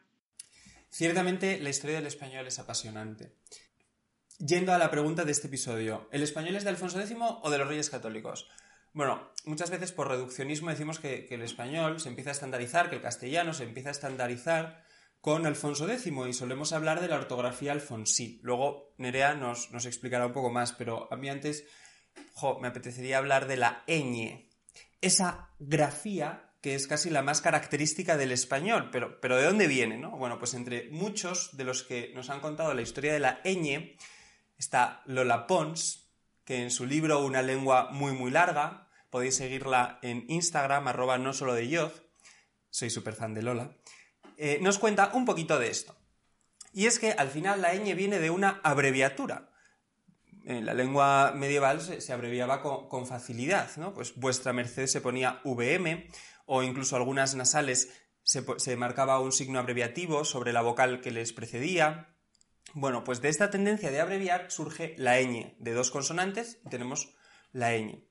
Ciertamente 0.90 1.60
la 1.60 1.72
historia 1.72 1.98
del 1.98 2.08
español 2.08 2.48
es 2.48 2.58
apasionante. 2.58 3.34
Yendo 4.40 4.72
a 4.72 4.78
la 4.78 4.90
pregunta 4.90 5.26
de 5.26 5.34
este 5.34 5.48
episodio, 5.48 6.08
¿el 6.14 6.24
español 6.24 6.56
es 6.56 6.64
de 6.64 6.70
Alfonso 6.70 7.02
X 7.02 7.18
o 7.20 7.50
de 7.50 7.58
los 7.58 7.68
Reyes 7.68 7.90
Católicos? 7.90 8.48
Bueno, 8.96 9.30
muchas 9.44 9.72
veces 9.72 9.92
por 9.92 10.08
reduccionismo 10.08 10.70
decimos 10.70 11.02
que, 11.02 11.28
el 11.30 11.42
español 11.42 12.00
se 12.00 12.08
empieza 12.08 12.30
a 12.30 12.32
estandarizar, 12.32 12.90
que 12.90 12.96
el 12.96 13.02
castellano 13.02 13.54
se 13.54 13.66
empieza 13.66 13.90
a 13.90 13.92
estandarizar 13.92 14.86
con 15.20 15.46
Alfonso 15.46 15.86
X 15.90 16.08
y 16.08 16.34
solemos 16.34 16.72
hablar 16.72 17.02
de 17.02 17.10
la 17.10 17.18
ortografía 17.18 17.74
alfonsí. 17.74 18.40
Luego 18.42 18.94
Nerea 18.98 19.34
nos, 19.34 19.70
nos 19.72 19.86
explicará 19.86 20.28
un 20.28 20.32
poco 20.32 20.50
más, 20.50 20.72
pero 20.72 21.12
a 21.12 21.18
mí 21.18 21.28
antes 21.28 21.66
me 22.62 22.70
apetecería 22.70 23.18
hablar 23.18 23.48
de 23.48 23.58
la 23.58 23.84
ñ. 23.86 24.48
Esa 25.02 25.50
grafía 25.60 26.54
que 26.62 26.76
es 26.76 26.88
casi 26.88 27.10
la 27.10 27.22
más 27.22 27.42
característica 27.42 28.16
del 28.16 28.32
español, 28.32 28.92
pero, 28.94 29.20
pero 29.20 29.36
¿de 29.36 29.44
dónde 29.44 29.68
viene? 29.68 29.98
No? 29.98 30.12
Bueno, 30.12 30.40
pues 30.40 30.54
entre 30.54 30.90
muchos 30.90 31.58
de 31.58 31.66
los 31.66 31.84
que 31.84 32.14
nos 32.16 32.30
han 32.30 32.40
contado 32.40 32.74
la 32.74 32.82
historia 32.82 33.12
de 33.12 33.20
la 33.20 33.42
ñ 33.44 33.98
está 34.58 35.02
Lola 35.06 35.48
Pons, 35.48 36.06
que 36.46 36.64
en 36.64 36.72
su 36.72 36.86
libro 36.86 37.26
Una 37.26 37.42
lengua 37.42 37.90
muy 37.92 38.14
muy 38.14 38.32
larga 38.32 38.85
podéis 39.16 39.38
seguirla 39.38 39.98
en 40.02 40.26
Instagram, 40.28 40.90
arroba 40.90 41.18
no 41.18 41.32
solo 41.32 41.54
de 41.54 41.70
Yoz, 41.70 42.04
soy 42.70 42.90
súper 42.90 43.14
fan 43.14 43.34
de 43.34 43.44
Lola, 43.44 43.78
eh, 44.36 44.60
nos 44.60 44.78
cuenta 44.78 45.12
un 45.14 45.24
poquito 45.24 45.58
de 45.58 45.70
esto. 45.70 45.96
Y 46.74 46.88
es 46.88 47.00
que 47.00 47.14
al 47.14 47.30
final 47.30 47.62
la 47.62 47.74
ñ 47.74 47.96
viene 47.96 48.20
de 48.20 48.30
una 48.30 48.60
abreviatura. 48.62 49.54
En 50.44 50.66
la 50.66 50.74
lengua 50.74 51.32
medieval 51.34 51.80
se, 51.80 52.12
abreviaba 52.12 52.62
con, 52.62 53.08
facilidad, 53.08 53.70
¿no? 53.78 53.94
Pues 53.94 54.16
vuestra 54.18 54.52
merced 54.52 54.88
se 54.88 55.00
ponía 55.00 55.40
VM 55.46 56.10
o 56.46 56.62
incluso 56.62 56.98
algunas 56.98 57.36
nasales 57.36 57.94
se, 58.24 58.44
se 58.58 58.76
marcaba 58.76 59.22
un 59.22 59.32
signo 59.32 59.60
abreviativo 59.60 60.26
sobre 60.26 60.52
la 60.52 60.62
vocal 60.62 61.00
que 61.00 61.12
les 61.12 61.32
precedía. 61.32 62.14
Bueno, 62.74 63.06
pues 63.06 63.22
de 63.22 63.30
esta 63.30 63.50
tendencia 63.50 63.92
de 63.92 64.02
abreviar 64.02 64.52
surge 64.52 64.94
la 64.98 65.22
ñ 65.22 65.56
de 65.58 65.72
dos 65.72 65.90
consonantes 65.90 66.60
y 66.66 66.70
tenemos 66.70 67.16
la 67.54 67.72
ñ. 67.78 68.04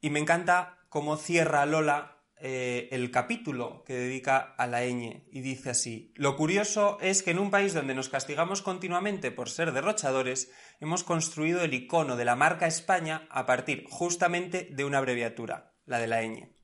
Y 0.00 0.10
me 0.10 0.20
encanta 0.20 0.78
cómo 0.88 1.16
cierra 1.16 1.66
Lola 1.66 2.16
eh, 2.38 2.88
el 2.92 3.10
capítulo 3.10 3.82
que 3.86 3.94
dedica 3.94 4.54
a 4.58 4.66
la 4.66 4.84
ñ 4.84 5.24
y 5.30 5.40
dice 5.40 5.70
así, 5.70 6.12
lo 6.16 6.36
curioso 6.36 6.98
es 7.00 7.22
que 7.22 7.30
en 7.30 7.38
un 7.38 7.50
país 7.50 7.72
donde 7.72 7.94
nos 7.94 8.10
castigamos 8.10 8.60
continuamente 8.60 9.30
por 9.30 9.48
ser 9.48 9.72
derrochadores, 9.72 10.52
hemos 10.78 11.02
construido 11.02 11.62
el 11.62 11.72
icono 11.72 12.14
de 12.16 12.26
la 12.26 12.36
marca 12.36 12.66
España 12.66 13.26
a 13.30 13.46
partir 13.46 13.86
justamente 13.88 14.68
de 14.70 14.84
una 14.84 14.98
abreviatura, 14.98 15.72
la 15.86 15.98
de 15.98 16.08
la 16.08 16.22
ñ. 16.22 16.55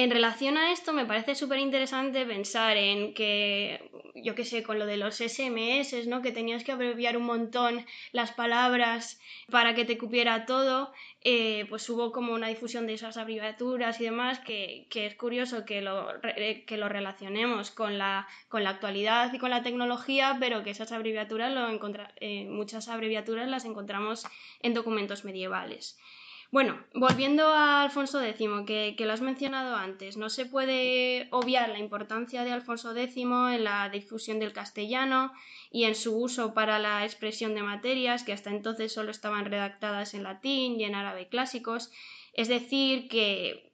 En 0.00 0.12
relación 0.12 0.56
a 0.58 0.70
esto, 0.70 0.92
me 0.92 1.06
parece 1.06 1.34
súper 1.34 1.58
interesante 1.58 2.24
pensar 2.24 2.76
en 2.76 3.14
que, 3.14 3.90
yo 4.14 4.36
qué 4.36 4.44
sé, 4.44 4.62
con 4.62 4.78
lo 4.78 4.86
de 4.86 4.96
los 4.96 5.16
SMS, 5.16 6.06
¿no? 6.06 6.22
Que 6.22 6.30
tenías 6.30 6.62
que 6.62 6.70
abreviar 6.70 7.16
un 7.16 7.24
montón 7.24 7.84
las 8.12 8.30
palabras 8.30 9.20
para 9.50 9.74
que 9.74 9.84
te 9.84 9.98
cupiera 9.98 10.46
todo, 10.46 10.92
eh, 11.22 11.66
pues 11.68 11.90
hubo 11.90 12.12
como 12.12 12.32
una 12.32 12.46
difusión 12.46 12.86
de 12.86 12.94
esas 12.94 13.16
abreviaturas 13.16 14.00
y 14.00 14.04
demás, 14.04 14.38
que, 14.38 14.86
es 14.94 15.16
curioso 15.16 15.64
que 15.64 15.80
lo, 15.80 16.14
eh, 16.22 16.62
que 16.64 16.76
lo 16.76 16.88
relacionemos 16.88 17.72
con 17.72 17.98
la, 17.98 18.28
con 18.48 18.62
la 18.62 18.70
actualidad 18.70 19.32
y 19.32 19.40
con 19.40 19.50
la 19.50 19.64
tecnología, 19.64 20.36
pero 20.38 20.62
que 20.62 20.70
esas 20.70 20.92
abreviaturas, 20.92 21.52
lo 21.52 21.68
eh, 22.20 22.44
muchas 22.48 22.86
abreviaturas 22.86 23.48
las 23.48 23.64
encontramos 23.64 24.28
en 24.62 24.74
documentos 24.74 25.24
medievales. 25.24 25.98
Bueno, 26.50 26.82
volviendo 26.94 27.46
a 27.48 27.82
Alfonso 27.82 28.22
X, 28.22 28.48
que, 28.66 28.96
lo 29.00 29.12
has 29.12 29.20
mencionado 29.20 29.76
antes, 29.76 30.16
no 30.16 30.30
se 30.30 30.46
puede 30.46 31.28
obviar 31.30 31.68
la 31.68 31.78
importancia 31.78 32.42
de 32.42 32.52
Alfonso 32.52 32.96
X 32.96 33.16
en 33.16 33.64
la 33.64 33.90
difusión 33.90 34.38
del 34.38 34.54
castellano 34.54 35.30
y 35.70 35.84
en 35.84 35.94
su 35.94 36.16
uso 36.16 36.54
para 36.54 36.78
la 36.78 37.04
expresión 37.04 37.54
de 37.54 37.62
materias 37.62 38.22
que 38.22 38.32
hasta 38.32 38.48
entonces 38.48 38.94
solo 38.94 39.10
estaban 39.10 39.44
redactadas 39.44 40.14
en 40.14 40.22
latín 40.22 40.80
y 40.80 40.84
en 40.84 40.94
árabe 40.94 41.28
clásicos. 41.28 41.90
Es 42.32 42.48
decir, 42.48 43.08
que 43.08 43.67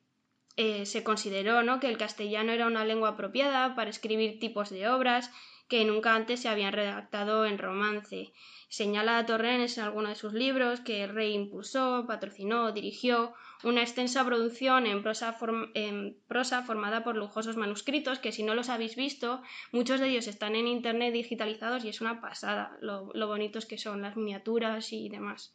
eh, 0.57 0.87
se 0.87 1.03
consideró 1.03 1.63
¿no? 1.63 1.81
que 1.81 1.89
el 1.89 1.99
castellano 1.99 2.53
era 2.53 2.67
una 2.67 2.85
lengua 2.85 3.11
apropiada 3.11 3.75
para 3.75 3.91
escribir 3.91 4.39
tipos 4.39 4.71
de 4.71 4.89
obras 4.89 5.31
que 5.69 5.85
nunca 5.85 6.15
antes 6.15 6.41
se 6.41 6.49
habían 6.49 6.73
redactado 6.73 7.47
en 7.47 7.59
romance. 7.59 8.33
Señala 8.69 9.19
a 9.19 9.27
Torrens 9.27 9.79
en 9.79 9.85
alguno 9.85 10.11
de 10.11 10.15
sus 10.15 10.33
libros 10.33 10.81
que 10.81 11.03
el 11.05 11.15
rey 11.15 11.33
impulsó, 11.33 12.05
patrocinó, 12.07 12.73
dirigió 12.73 13.33
una 13.63 13.81
extensa 13.81 14.25
producción 14.25 14.87
en 14.87 15.03
prosa, 15.03 16.63
formada 16.63 17.03
por 17.03 17.17
lujosos 17.17 17.57
manuscritos 17.57 18.19
que 18.19 18.33
si 18.33 18.43
no 18.43 18.55
los 18.55 18.69
habéis 18.69 18.95
visto, 18.95 19.43
muchos 19.73 20.01
de 20.01 20.09
ellos 20.09 20.27
están 20.27 20.55
en 20.55 20.69
internet 20.69 21.15
digitalizados 21.15 21.85
y 21.85 21.89
es 21.89 22.01
una 22.01 22.21
pasada 22.21 22.77
lo 22.81 23.27
bonitos 23.27 23.65
que 23.65 23.79
son 23.79 24.03
las 24.03 24.17
miniaturas 24.17 24.93
y 24.93 25.09
demás. 25.09 25.55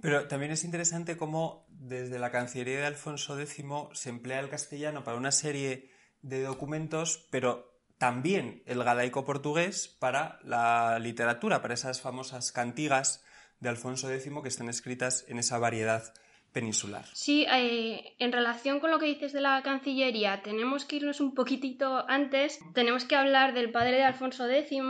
Pero 0.00 0.28
también 0.28 0.52
es 0.52 0.64
interesante 0.64 1.16
cómo 1.16 1.66
desde 1.68 2.18
la 2.18 2.30
Cancillería 2.30 2.80
de 2.80 2.86
Alfonso 2.86 3.38
X 3.38 3.64
se 3.92 4.08
emplea 4.08 4.40
el 4.40 4.48
castellano 4.48 5.04
para 5.04 5.16
una 5.16 5.32
serie 5.32 5.90
de 6.22 6.42
documentos, 6.42 7.26
pero 7.30 7.78
también 7.98 8.62
el 8.66 8.82
galaico 8.82 9.24
portugués 9.24 9.88
para 9.88 10.38
la 10.44 10.98
literatura, 10.98 11.60
para 11.60 11.74
esas 11.74 12.00
famosas 12.00 12.52
cantigas 12.52 13.24
de 13.60 13.68
Alfonso 13.68 14.10
X 14.10 14.32
que 14.42 14.48
están 14.48 14.68
escritas 14.68 15.24
en 15.28 15.38
esa 15.38 15.58
variedad 15.58 16.14
peninsular. 16.52 17.04
Sí, 17.12 17.44
eh, 17.52 18.14
en 18.18 18.32
relación 18.32 18.80
con 18.80 18.90
lo 18.90 18.98
que 18.98 19.06
dices 19.06 19.32
de 19.32 19.40
la 19.40 19.62
Cancillería, 19.62 20.42
tenemos 20.42 20.84
que 20.84 20.96
irnos 20.96 21.20
un 21.20 21.34
poquitito 21.34 22.08
antes, 22.08 22.58
tenemos 22.72 23.04
que 23.04 23.16
hablar 23.16 23.52
del 23.52 23.70
padre 23.70 23.96
de 23.96 24.04
Alfonso 24.04 24.48
X, 24.48 24.80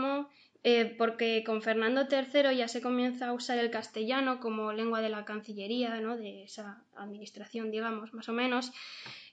eh, 0.65 0.95
porque 0.99 1.45
con 1.45 1.63
Fernando 1.63 2.09
III 2.11 2.57
ya 2.57 2.67
se 2.69 2.83
comienza 2.83 3.29
a 3.29 3.33
usar 3.33 3.59
el 3.59 3.71
castellano 3.71 4.41
como 4.41 4.73
lengua 4.73 5.01
de 5.01 5.09
la 5.09 5.25
Cancillería, 5.25 6.01
¿no? 6.01 6.17
de 6.17 6.43
esa 6.43 6.83
administración, 6.97 7.71
digamos, 7.71 8.13
más 8.13 8.29
o 8.29 8.33
menos. 8.33 8.73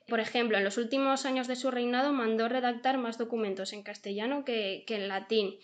Por 0.08 0.20
ejemplo, 0.20 0.58
en 0.58 0.64
los 0.64 0.78
últimos 0.78 1.26
años 1.26 1.48
de 1.48 1.56
su 1.56 1.72
reinado 1.72 2.14
mandó 2.14 2.48
redactar 2.48 3.00
más 3.00 3.18
documentos 3.18 3.74
en 3.74 3.82
castellano 3.82 4.46
que, 4.46 4.86
en 4.88 5.08
latín. 5.08 5.56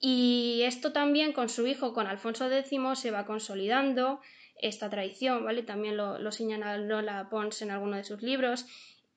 Y 0.00 0.62
esto 0.64 0.92
también 0.92 1.32
con 1.32 1.50
su 1.50 1.66
hijo, 1.66 1.92
con 1.92 2.06
Alfonso 2.06 2.50
X, 2.50 2.80
se 2.94 3.10
va 3.10 3.26
consolidando 3.26 4.20
esta 4.56 4.88
tradición, 4.88 5.44
¿vale? 5.44 5.62
También 5.62 5.98
lo, 5.98 6.18
lo 6.18 6.32
señala 6.32 6.78
Lola 6.78 7.28
Pons 7.28 7.60
en 7.60 7.70
alguno 7.70 7.96
de 7.96 8.04
sus 8.04 8.22
libros. 8.22 8.66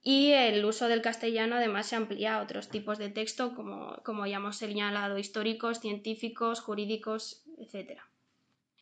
Y 0.10 0.32
el 0.32 0.64
uso 0.64 0.88
del 0.88 1.02
castellano 1.02 1.58
además 1.58 1.88
se 1.88 1.98
amplía 1.98 2.38
a 2.38 2.42
otros 2.42 2.70
tipos 2.70 2.98
de 2.98 3.10
texto, 3.10 3.54
como, 3.54 4.02
como 4.06 4.26
ya 4.26 4.38
hemos 4.38 4.56
señalado, 4.56 5.18
históricos, 5.18 5.82
científicos, 5.82 6.62
jurídicos, 6.62 7.44
etc. 7.58 8.00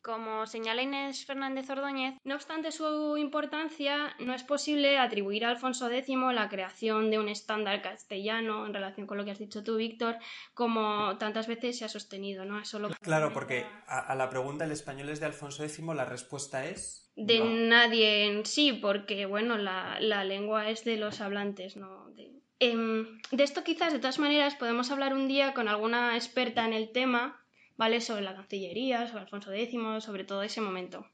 como 0.06 0.46
señala 0.46 0.82
Inés 0.82 1.26
Fernández 1.26 1.68
Ordóñez, 1.68 2.14
no 2.22 2.36
obstante 2.36 2.70
su 2.70 3.16
importancia, 3.16 4.14
no 4.20 4.34
es 4.34 4.44
posible 4.44 4.98
atribuir 4.98 5.44
a 5.44 5.50
Alfonso 5.50 5.90
X 5.90 6.16
la 6.32 6.48
creación 6.48 7.10
de 7.10 7.18
un 7.18 7.28
estándar 7.28 7.82
castellano 7.82 8.66
en 8.66 8.72
relación 8.72 9.08
con 9.08 9.18
lo 9.18 9.24
que 9.24 9.32
has 9.32 9.40
dicho 9.40 9.64
tú, 9.64 9.78
Víctor, 9.78 10.14
como 10.54 11.18
tantas 11.18 11.48
veces 11.48 11.78
se 11.78 11.84
ha 11.84 11.88
sostenido, 11.88 12.44
¿no? 12.44 12.62
Claro, 13.00 13.32
porque 13.32 13.66
a, 13.88 14.14
la 14.14 14.30
pregunta 14.30 14.64
¿el 14.64 14.70
español 14.70 15.08
es 15.08 15.18
de 15.18 15.26
Alfonso 15.26 15.64
X? 15.64 15.80
la 15.80 16.04
respuesta 16.04 16.66
es... 16.66 17.10
De 17.16 17.40
nadie 17.40 18.26
en 18.26 18.46
sí, 18.46 18.74
porque, 18.74 19.26
bueno, 19.26 19.56
la, 19.58 19.98
lengua 20.22 20.70
es 20.70 20.84
de 20.84 20.98
los 20.98 21.20
hablantes, 21.20 21.76
¿no? 21.76 22.10
De... 22.10 22.30
Em, 22.60 23.18
de 23.32 23.42
esto 23.42 23.64
quizás, 23.64 23.92
de 23.92 23.98
todas 23.98 24.20
maneras, 24.20 24.54
podemos 24.54 24.92
hablar 24.92 25.14
un 25.14 25.26
día 25.26 25.52
con 25.52 25.66
alguna 25.66 26.14
experta 26.14 26.64
en 26.64 26.74
el 26.74 26.92
tema 26.92 27.42
¿vale? 27.76 28.00
Sobre 28.00 28.22
la 28.22 28.34
Cancillería, 28.34 29.06
sobre 29.06 29.22
Alfonso 29.22 29.52
X, 29.52 29.78
sobre 30.00 30.24
todo 30.24 30.42
ese 30.42 30.60
momento. 30.60 31.06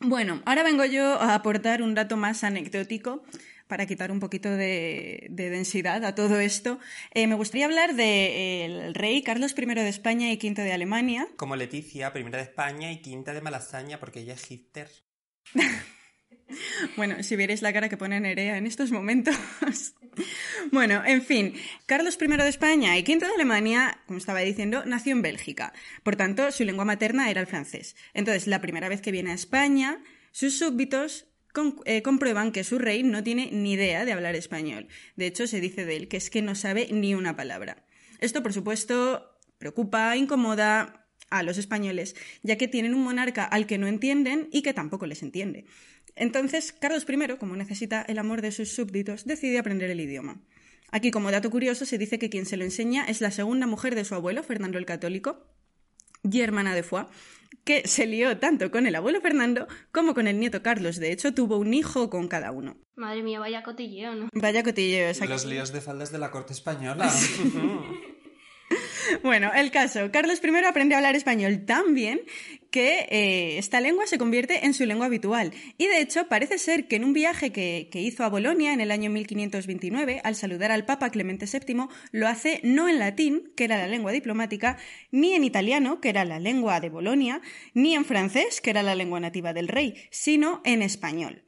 Bueno, 0.00 0.42
ahora 0.46 0.64
vengo 0.64 0.84
yo 0.84 1.20
a 1.20 1.34
aportar 1.34 1.80
un 1.80 1.94
dato 1.94 2.16
más 2.16 2.42
anecdótico 2.42 3.22
para 3.68 3.86
quitar 3.86 4.10
un 4.10 4.20
poquito 4.20 4.50
de, 4.50 5.28
densidad 5.30 6.04
a 6.04 6.14
todo 6.14 6.40
esto. 6.40 6.78
Eh, 7.12 7.26
me 7.26 7.36
gustaría 7.36 7.66
hablar 7.66 7.94
del 7.94 8.94
rey 8.94 9.22
Carlos 9.22 9.54
I 9.56 9.64
de 9.64 9.88
España 9.88 10.32
y 10.32 10.36
V 10.36 10.62
de 10.62 10.72
Alemania. 10.72 11.28
Como 11.36 11.56
Leticia, 11.56 12.12
primera 12.12 12.38
de 12.38 12.44
España 12.44 12.92
y 12.92 13.00
quinta 13.00 13.32
de 13.32 13.40
Malasaña, 13.40 13.98
porque 14.00 14.20
ella 14.20 14.34
es 14.34 14.50
Hitler. 14.50 14.90
Bueno, 16.96 17.22
si 17.22 17.36
vierais 17.36 17.62
la 17.62 17.72
cara 17.72 17.88
que 17.88 17.96
pone 17.96 18.20
Nerea 18.20 18.56
en 18.56 18.66
estos 18.66 18.90
momentos. 18.90 19.34
bueno, 20.72 21.02
en 21.04 21.22
fin, 21.22 21.54
Carlos 21.86 22.18
I 22.20 22.26
de 22.28 22.48
España 22.48 22.98
y 22.98 23.02
V 23.02 23.18
de 23.18 23.32
Alemania, 23.34 23.98
como 24.06 24.18
estaba 24.18 24.40
diciendo, 24.40 24.84
nació 24.84 25.12
en 25.12 25.22
Bélgica. 25.22 25.72
Por 26.02 26.16
tanto, 26.16 26.50
su 26.52 26.64
lengua 26.64 26.84
materna 26.84 27.30
era 27.30 27.40
el 27.40 27.46
francés. 27.46 27.96
Entonces, 28.14 28.46
la 28.46 28.60
primera 28.60 28.88
vez 28.88 29.00
que 29.00 29.12
viene 29.12 29.30
a 29.30 29.34
España, 29.34 30.02
sus 30.30 30.58
súbditos 30.58 31.26
eh, 31.84 32.02
comprueban 32.02 32.52
que 32.52 32.64
su 32.64 32.78
rey 32.78 33.02
no 33.02 33.22
tiene 33.22 33.50
ni 33.52 33.72
idea 33.72 34.04
de 34.04 34.12
hablar 34.12 34.34
español. 34.34 34.88
De 35.16 35.26
hecho, 35.26 35.46
se 35.46 35.60
dice 35.60 35.84
de 35.84 35.96
él 35.96 36.08
que 36.08 36.16
es 36.16 36.30
que 36.30 36.42
no 36.42 36.54
sabe 36.54 36.88
ni 36.90 37.14
una 37.14 37.36
palabra. 37.36 37.84
Esto, 38.20 38.42
por 38.42 38.52
supuesto, 38.52 39.38
preocupa, 39.58 40.16
incomoda 40.16 41.06
a 41.28 41.42
los 41.42 41.58
españoles, 41.58 42.14
ya 42.42 42.56
que 42.56 42.68
tienen 42.68 42.94
un 42.94 43.02
monarca 43.02 43.44
al 43.44 43.66
que 43.66 43.78
no 43.78 43.86
entienden 43.86 44.48
y 44.52 44.62
que 44.62 44.74
tampoco 44.74 45.06
les 45.06 45.22
entiende. 45.22 45.66
Entonces, 46.16 46.72
Carlos 46.72 47.06
I, 47.08 47.36
como 47.38 47.56
necesita 47.56 48.02
el 48.02 48.18
amor 48.18 48.42
de 48.42 48.52
sus 48.52 48.72
súbditos, 48.72 49.24
decide 49.24 49.58
aprender 49.58 49.90
el 49.90 50.00
idioma. 50.00 50.40
Aquí, 50.90 51.10
como 51.10 51.30
dato 51.30 51.50
curioso, 51.50 51.86
se 51.86 51.96
dice 51.96 52.18
que 52.18 52.28
quien 52.28 52.44
se 52.44 52.56
lo 52.56 52.64
enseña 52.64 53.04
es 53.04 53.20
la 53.20 53.30
segunda 53.30 53.66
mujer 53.66 53.94
de 53.94 54.04
su 54.04 54.14
abuelo, 54.14 54.42
Fernando 54.42 54.78
el 54.78 54.84
Católico, 54.84 55.46
y 56.22 56.40
hermana 56.40 56.74
de 56.74 56.82
Foix, 56.82 57.08
que 57.64 57.86
se 57.88 58.06
lió 58.06 58.38
tanto 58.38 58.70
con 58.70 58.86
el 58.86 58.94
abuelo 58.94 59.20
Fernando 59.20 59.66
como 59.90 60.14
con 60.14 60.26
el 60.26 60.38
nieto 60.38 60.62
Carlos. 60.62 60.96
De 60.96 61.12
hecho, 61.12 61.32
tuvo 61.32 61.56
un 61.56 61.72
hijo 61.74 62.10
con 62.10 62.28
cada 62.28 62.52
uno. 62.52 62.76
Madre 62.94 63.22
mía, 63.22 63.40
vaya 63.40 63.62
cotilleo, 63.62 64.14
¿no? 64.14 64.28
Vaya 64.34 64.62
cotilleo, 64.62 65.08
exacto. 65.08 65.32
Los 65.32 65.46
líos 65.46 65.72
de 65.72 65.80
faldas 65.80 66.12
de 66.12 66.18
la 66.18 66.30
corte 66.30 66.52
española. 66.52 67.10
Bueno, 69.22 69.50
el 69.54 69.70
caso. 69.70 70.10
Carlos 70.12 70.40
I 70.42 70.64
aprende 70.64 70.94
a 70.94 70.98
hablar 70.98 71.16
español 71.16 71.64
tan 71.64 71.94
bien 71.94 72.20
que 72.70 73.06
eh, 73.10 73.58
esta 73.58 73.80
lengua 73.80 74.06
se 74.06 74.18
convierte 74.18 74.64
en 74.64 74.72
su 74.72 74.86
lengua 74.86 75.06
habitual. 75.06 75.52
Y 75.76 75.86
de 75.86 76.00
hecho, 76.00 76.28
parece 76.28 76.58
ser 76.58 76.88
que 76.88 76.96
en 76.96 77.04
un 77.04 77.12
viaje 77.12 77.52
que, 77.52 77.88
que, 77.92 78.00
hizo 78.00 78.24
a 78.24 78.30
Bolonia 78.30 78.72
en 78.72 78.80
el 78.80 78.90
año 78.90 79.10
1529, 79.10 80.20
al 80.24 80.34
saludar 80.34 80.72
al 80.72 80.86
Papa 80.86 81.10
Clemente 81.10 81.46
VII, 81.46 81.86
lo 82.12 82.28
hace 82.28 82.60
no 82.62 82.88
en 82.88 82.98
latín, 82.98 83.52
que 83.56 83.64
era 83.64 83.76
la 83.76 83.88
lengua 83.88 84.12
diplomática, 84.12 84.78
ni 85.10 85.34
en 85.34 85.44
italiano, 85.44 86.00
que 86.00 86.08
era 86.08 86.24
la 86.24 86.38
lengua 86.38 86.80
de 86.80 86.88
Bolonia, 86.88 87.42
ni 87.74 87.94
en 87.94 88.04
francés, 88.04 88.60
que 88.60 88.70
era 88.70 88.82
la 88.82 88.94
lengua 88.94 89.20
nativa 89.20 89.52
del 89.52 89.68
rey, 89.68 89.94
sino 90.10 90.62
en 90.64 90.80
español. 90.80 91.42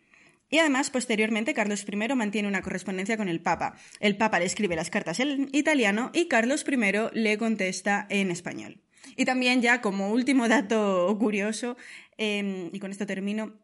Y 0.54 0.58
además, 0.60 0.88
posteriormente, 0.88 1.52
Carlos 1.52 1.84
I 1.84 2.14
mantiene 2.14 2.46
una 2.46 2.62
correspondencia 2.62 3.16
con 3.16 3.28
el 3.28 3.40
Papa. 3.40 3.74
El 3.98 4.16
Papa 4.16 4.38
le 4.38 4.44
escribe 4.44 4.76
las 4.76 4.88
cartas 4.88 5.18
en 5.18 5.48
italiano 5.50 6.12
y 6.14 6.28
Carlos 6.28 6.64
I 6.64 6.76
le 7.12 7.38
contesta 7.38 8.06
en 8.08 8.30
español. 8.30 8.80
Y 9.16 9.24
también 9.24 9.62
ya 9.62 9.80
como 9.80 10.12
último 10.12 10.46
dato 10.56 11.16
curioso, 11.18 11.76
em, 12.18 12.70
y 12.72 12.78
con 12.78 12.92
esto 12.92 13.04
termino, 13.04 13.54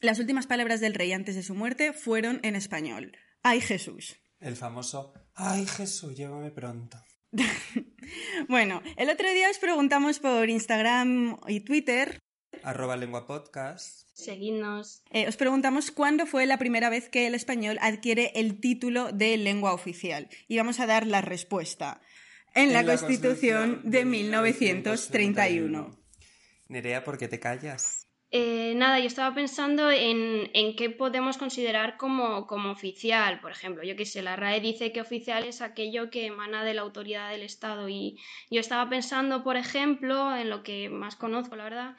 las 0.00 0.18
últimas 0.18 0.46
palabras 0.46 0.80
del 0.80 0.94
rey 0.94 1.12
antes 1.12 1.34
de 1.34 1.42
su 1.42 1.54
muerte 1.54 1.92
fueron 1.92 2.40
en 2.42 2.56
español. 2.56 3.14
¡Ay 3.42 3.60
Jesús! 3.60 4.16
El 4.40 4.56
famoso 4.56 5.12
¡Ay 5.34 5.66
Jesús, 5.66 6.16
llévame 6.16 6.50
pronto! 6.50 6.96
bueno, 8.48 8.80
el 8.96 9.10
otro 9.10 9.30
día 9.30 9.50
os 9.50 9.58
preguntamos 9.58 10.20
por 10.20 10.48
Instagram 10.48 11.36
y 11.48 11.60
Twitter. 11.60 12.18
Arroba 12.62 12.96
lengua 12.96 13.26
podcast. 13.26 14.03
Seguidnos. 14.14 15.02
Eh, 15.10 15.26
os 15.26 15.36
preguntamos 15.36 15.90
cuándo 15.90 16.24
fue 16.24 16.46
la 16.46 16.56
primera 16.56 16.88
vez 16.88 17.08
que 17.08 17.26
el 17.26 17.34
español 17.34 17.78
adquiere 17.80 18.30
el 18.36 18.60
título 18.60 19.10
de 19.12 19.36
lengua 19.36 19.74
oficial. 19.74 20.28
Y 20.46 20.56
vamos 20.56 20.78
a 20.78 20.86
dar 20.86 21.06
la 21.06 21.20
respuesta. 21.20 22.00
En, 22.54 22.72
la, 22.72 22.84
Constitución, 22.84 23.80
de 23.82 24.04
1931. 24.04 25.98
Nerea, 26.68 27.02
¿por 27.02 27.18
qué 27.18 27.26
te 27.26 27.40
callas? 27.40 28.04
Eh, 28.30 28.74
nada, 28.76 28.98
yo 28.98 29.06
estaba 29.06 29.34
pensando 29.34 29.90
en, 29.90 30.50
en 30.54 30.74
qué 30.74 30.90
podemos 30.90 31.36
considerar 31.36 31.96
como, 31.96 32.46
como, 32.46 32.70
oficial. 32.70 33.40
Por 33.40 33.52
ejemplo, 33.52 33.84
yo 33.84 33.94
que 33.94 34.06
sé, 34.06 34.22
la 34.22 34.36
RAE 34.36 34.60
dice 34.60 34.92
que 34.92 35.00
oficial 35.00 35.44
es 35.44 35.60
aquello 35.60 36.10
que 36.10 36.26
emana 36.26 36.64
de 36.64 36.74
la 36.74 36.82
autoridad 36.82 37.30
del 37.30 37.42
Estado. 37.42 37.88
Y 37.88 38.18
yo 38.50 38.60
estaba 38.60 38.88
pensando, 38.88 39.44
por 39.44 39.56
ejemplo, 39.56 40.36
en 40.36 40.50
lo 40.50 40.62
que 40.62 40.88
más 40.88 41.14
conozco, 41.14 41.54
la 41.54 41.64
verdad, 41.64 41.96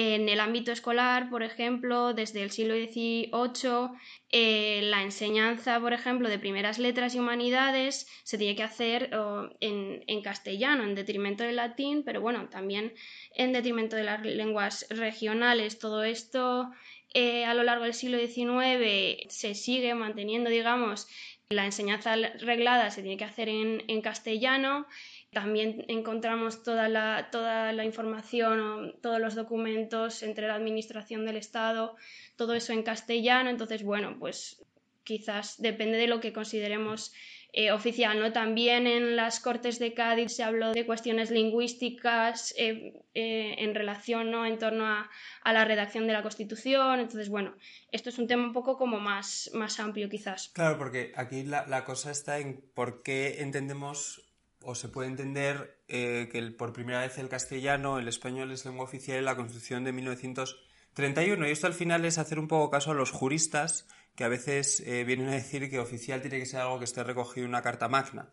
en 0.00 0.28
el 0.28 0.38
ámbito 0.38 0.70
escolar, 0.70 1.28
por 1.28 1.42
ejemplo, 1.42 2.14
desde 2.14 2.44
el 2.44 2.52
siglo 2.52 2.74
XVIII, 2.74 3.98
eh, 4.30 4.78
la 4.84 5.02
enseñanza, 5.02 5.80
por 5.80 5.92
ejemplo, 5.92 6.28
de 6.28 6.38
primeras 6.38 6.78
letras 6.78 7.16
y 7.16 7.18
humanidades 7.18 8.06
se 8.22 8.38
tiene 8.38 8.54
que 8.54 8.62
hacer 8.62 9.10
en, 9.58 10.22
castellano, 10.22 10.84
en 10.84 10.94
detrimento 10.94 11.42
del 11.42 11.56
latín, 11.56 12.04
pero 12.04 12.20
bueno, 12.20 12.48
también 12.48 12.94
en 13.34 13.52
detrimento 13.52 13.96
de 13.96 14.04
las 14.04 14.22
lenguas 14.22 14.86
regionales. 14.88 15.80
Todo 15.80 16.04
esto 16.04 16.70
eh, 17.12 17.44
a 17.44 17.54
lo 17.54 17.64
largo 17.64 17.82
del 17.82 17.94
siglo 17.94 18.18
XIX 18.18 19.26
se 19.28 19.56
sigue 19.56 19.96
manteniendo, 19.96 20.48
digamos, 20.48 21.08
la 21.48 21.64
enseñanza 21.64 22.14
reglada 22.14 22.92
se 22.92 23.02
tiene 23.02 23.16
que 23.16 23.24
hacer 23.24 23.48
en 23.48 24.00
castellano 24.00 24.86
también 25.32 25.84
encontramos 25.88 26.62
toda 26.62 26.88
la, 26.88 27.28
toda 27.30 27.72
la 27.72 27.84
información, 27.84 28.96
todos 29.02 29.20
los 29.20 29.34
documentos 29.34 30.22
entre 30.22 30.48
la 30.48 30.54
Administración 30.54 31.26
del 31.26 31.36
Estado, 31.36 31.96
todo 32.36 32.54
eso 32.54 32.72
en 32.72 32.82
castellano. 32.82 33.50
Entonces, 33.50 33.82
bueno, 33.82 34.16
pues 34.18 34.62
quizás 35.04 35.60
depende 35.60 35.98
de 35.98 36.06
lo 36.06 36.20
que 36.20 36.32
consideremos 36.32 37.12
eh, 37.52 37.72
oficial. 37.72 38.20
¿no? 38.20 38.32
También 38.32 38.86
en 38.86 39.16
las 39.16 39.40
Cortes 39.40 39.78
de 39.78 39.94
Cádiz 39.94 40.32
se 40.36 40.44
habló 40.44 40.72
de 40.72 40.84
cuestiones 40.84 41.30
lingüísticas 41.30 42.54
eh, 42.58 42.92
eh, 43.14 43.54
en 43.58 43.74
relación 43.74 44.30
¿no? 44.30 44.44
en 44.44 44.58
torno 44.58 44.86
a, 44.86 45.10
la 45.44 45.64
redacción 45.64 46.06
de 46.06 46.12
la 46.12 46.22
Constitución. 46.22 47.00
Entonces, 47.00 47.30
bueno, 47.30 47.54
esto 47.90 48.10
es 48.10 48.18
un 48.18 48.26
tema 48.26 48.44
un 48.44 48.52
poco 48.52 48.76
como 48.76 49.00
más, 49.00 49.50
más 49.54 49.80
amplio 49.80 50.10
quizás. 50.10 50.50
Claro, 50.50 50.76
porque 50.76 51.12
aquí 51.16 51.42
la, 51.42 51.66
la 51.66 51.84
cosa 51.84 52.10
está 52.10 52.38
en 52.38 52.62
por 52.74 53.02
qué 53.02 53.40
entendemos 53.40 54.27
o 54.62 54.74
se 54.74 54.88
puede 54.88 55.08
entender 55.08 55.82
eh, 55.88 56.28
que 56.30 56.42
por 56.50 56.72
primera 56.72 57.00
vez 57.00 57.18
el 57.18 57.28
castellano, 57.28 57.98
el 57.98 58.08
español 58.08 58.50
es 58.52 58.64
lengua 58.64 58.84
oficial 58.84 59.18
en 59.18 59.24
la 59.24 59.36
Constitución 59.36 59.84
de 59.84 59.92
1931. 59.92 61.46
Y 61.46 61.50
esto 61.50 61.66
al 61.66 61.74
final 61.74 62.04
es 62.04 62.18
hacer 62.18 62.38
un 62.38 62.48
poco 62.48 62.70
caso 62.70 62.90
a 62.90 62.94
los 62.94 63.10
juristas 63.10 63.86
que 64.14 64.24
a 64.24 64.28
veces 64.28 64.80
eh, 64.80 65.04
vienen 65.04 65.28
a 65.28 65.32
decir 65.32 65.70
que 65.70 65.78
oficial 65.78 66.20
tiene 66.20 66.40
que 66.40 66.46
ser 66.46 66.60
algo 66.60 66.78
que 66.78 66.84
esté 66.84 67.04
recogido 67.04 67.44
en 67.44 67.50
una 67.50 67.62
carta 67.62 67.88
magna. 67.88 68.30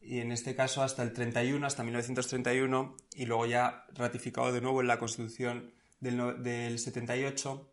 Y 0.00 0.18
en 0.18 0.32
este 0.32 0.54
caso 0.54 0.82
hasta 0.82 1.02
el 1.02 1.12
31, 1.12 1.66
hasta 1.66 1.84
1931, 1.84 2.96
y 3.14 3.26
luego 3.26 3.46
ya 3.46 3.86
ratificado 3.94 4.52
de 4.52 4.60
nuevo 4.60 4.80
en 4.80 4.88
la 4.88 4.98
Constitución 4.98 5.72
del, 6.00 6.42
del 6.42 6.78
78, 6.78 7.72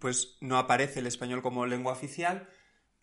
pues 0.00 0.36
no 0.40 0.58
aparece 0.58 1.00
el 1.00 1.06
español 1.06 1.42
como 1.42 1.66
lengua 1.66 1.92
oficial, 1.92 2.48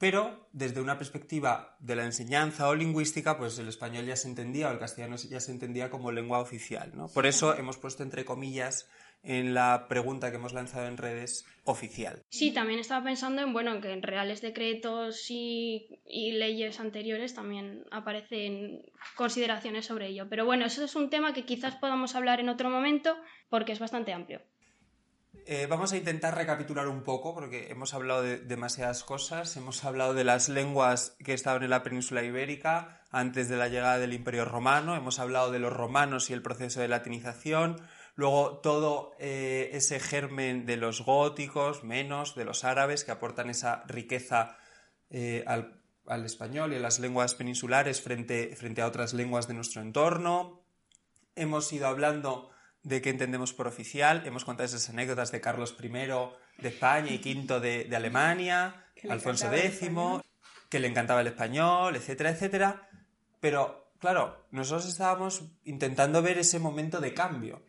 pero 0.01 0.49
desde 0.51 0.81
una 0.81 0.97
perspectiva 0.97 1.77
de 1.79 1.95
la 1.95 2.05
enseñanza 2.05 2.67
o 2.67 2.73
lingüística, 2.73 3.37
pues 3.37 3.59
el 3.59 3.67
español 3.67 4.07
ya 4.07 4.15
se 4.15 4.27
entendía 4.27 4.67
o 4.67 4.71
el 4.71 4.79
castellano 4.79 5.15
ya 5.15 5.39
se 5.39 5.51
entendía 5.51 5.91
como 5.91 6.11
lengua 6.11 6.39
oficial, 6.39 6.91
¿no? 6.95 7.07
Por 7.07 7.27
eso 7.27 7.55
hemos 7.55 7.77
puesto 7.77 8.01
entre 8.01 8.25
comillas 8.25 8.89
en 9.21 9.53
la 9.53 9.85
pregunta 9.87 10.31
que 10.31 10.37
hemos 10.37 10.53
lanzado 10.53 10.87
en 10.87 10.97
redes 10.97 11.45
oficial. 11.65 12.23
Sí, 12.29 12.51
también 12.51 12.79
estaba 12.79 13.05
pensando 13.05 13.43
en 13.43 13.53
bueno 13.53 13.79
que 13.79 13.91
en 13.93 14.01
reales 14.01 14.41
decretos 14.41 15.29
y, 15.29 16.01
y, 16.07 16.31
leyes 16.31 16.79
anteriores 16.79 17.35
también 17.35 17.85
aparecen 17.91 18.81
consideraciones 19.15 19.85
sobre 19.85 20.07
ello. 20.07 20.27
Pero 20.27 20.45
bueno, 20.45 20.65
eso 20.65 20.83
es 20.83 20.95
un 20.95 21.11
tema 21.11 21.31
que 21.31 21.45
quizás 21.45 21.75
podamos 21.75 22.15
hablar 22.15 22.39
en 22.39 22.49
otro 22.49 22.71
momento 22.71 23.15
porque 23.49 23.73
es 23.73 23.79
bastante 23.79 24.13
amplio. 24.13 24.41
Eh, 25.47 25.65
vamos 25.67 25.91
a 25.91 25.97
intentar 25.97 26.35
recapitular 26.35 26.87
un 26.87 27.01
poco 27.01 27.33
porque 27.33 27.71
hemos 27.71 27.95
hablado 27.95 28.21
de 28.21 28.37
demasiadas 28.37 29.03
cosas. 29.03 29.57
Hemos 29.57 29.83
hablado 29.83 30.13
de 30.13 30.23
las 30.23 30.49
lenguas 30.49 31.15
que 31.23 31.33
estaban 31.33 31.63
en 31.63 31.71
la 31.71 31.81
península 31.81 32.21
ibérica 32.21 33.01
antes 33.09 33.49
de 33.49 33.57
la 33.57 33.67
llegada 33.67 33.97
del 33.97 34.13
Imperio 34.13 34.45
Romano. 34.45 34.95
Hemos 34.95 35.19
hablado 35.19 35.51
de 35.51 35.57
los 35.57 35.73
romanos 35.73 36.29
y 36.29 36.33
el 36.33 36.43
proceso 36.43 36.79
de 36.79 36.87
latinización. 36.87 37.81
Luego 38.15 38.59
todo 38.59 39.13
eh, 39.19 39.71
ese 39.73 39.99
germen 39.99 40.67
de 40.67 40.77
los 40.77 41.01
góticos, 41.01 41.83
menos 41.83 42.35
de 42.35 42.45
los 42.45 42.63
árabes, 42.63 43.03
que 43.03 43.11
aportan 43.11 43.49
esa 43.49 43.83
riqueza 43.87 44.57
eh, 45.09 45.43
al, 45.47 45.81
español 46.23 46.73
y 46.73 46.75
a 46.75 46.79
las 46.79 46.99
lenguas 46.99 47.33
peninsulares 47.33 47.99
frente, 48.01 48.55
frente 48.55 48.81
a 48.81 48.87
otras 48.87 49.13
lenguas 49.13 49.47
de 49.47 49.55
nuestro 49.55 49.81
entorno. 49.81 50.61
Hemos 51.35 51.73
ido 51.73 51.87
hablando 51.87 52.50
de 52.83 53.01
qué 53.01 53.09
entendemos 53.09 53.53
por 53.53 53.67
oficial, 53.67 54.23
hemos 54.25 54.45
contado 54.45 54.65
esas 54.65 54.89
anécdotas 54.89 55.31
de 55.31 55.41
Carlos 55.41 55.75
I 55.81 55.89
de 55.89 56.69
España 56.69 57.11
y 57.11 57.17
V 57.17 57.59
de, 57.59 57.85
de 57.85 57.95
Alemania, 57.95 58.85
Alfonso 59.09 59.51
X, 59.53 59.89
que 60.69 60.79
le 60.79 60.87
encantaba 60.87 61.21
el 61.21 61.27
español, 61.27 61.95
etcétera, 61.95 62.31
etcétera. 62.31 62.89
Pero, 63.39 63.93
claro, 63.99 64.47
nosotros 64.51 64.87
estábamos 64.87 65.43
intentando 65.63 66.21
ver 66.21 66.37
ese 66.37 66.59
momento 66.59 66.99
de 66.99 67.13
cambio 67.13 67.63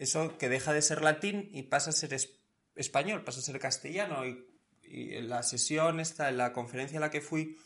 eso 0.00 0.38
que 0.38 0.48
deja 0.48 0.72
de 0.72 0.80
ser 0.80 1.02
latín 1.02 1.50
y 1.52 1.64
pasa 1.64 1.90
a 1.90 1.92
ser 1.92 2.16
español, 2.74 3.22
pasa 3.22 3.40
a 3.40 3.42
ser 3.42 3.58
castellano. 3.60 4.26
Y, 4.26 4.46
en 4.92 5.28
la 5.28 5.44
sesión 5.44 6.00
esta, 6.00 6.30
en 6.30 6.38
la 6.38 6.52
conferencia 6.52 6.98
a 6.98 7.00
la 7.00 7.10
que 7.10 7.20
fui, 7.20 7.56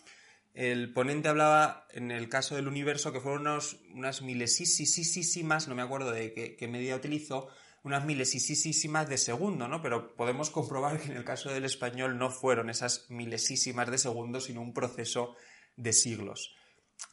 el 0.55 0.93
ponente 0.93 1.29
hablaba 1.29 1.87
en 1.91 2.13
el 2.13 2.29
caso 2.29 2.55
del 2.55 2.69
universo 2.69 3.13
que 3.13 3.21
fueron 3.21 3.43
unos, 3.43 3.81
unas 3.93 4.23
milesísimas, 4.23 5.67
no 5.67 5.75
me 5.75 5.83
acuerdo 5.83 6.13
de 6.13 6.33
qué, 6.33 6.69
medida 6.69 6.95
utilizó, 6.95 7.49
unas 7.83 8.05
milesísimas 8.05 9.09
de 9.09 9.19
segundo, 9.19 9.67
¿no? 9.67 9.83
Pero 9.83 10.15
podemos 10.15 10.51
comprobar 10.51 11.01
que 11.01 11.11
en 11.11 11.17
el 11.17 11.25
caso 11.25 11.51
del 11.51 11.65
español 11.65 12.19
no 12.19 12.31
fueron 12.31 12.71
esas 12.71 13.11
milesísimas 13.11 13.91
de 13.91 13.99
segundo, 13.99 14.41
sino 14.41 14.63
un 14.63 14.73
proceso 14.73 15.35
de 15.77 15.93
siglos. 15.93 16.55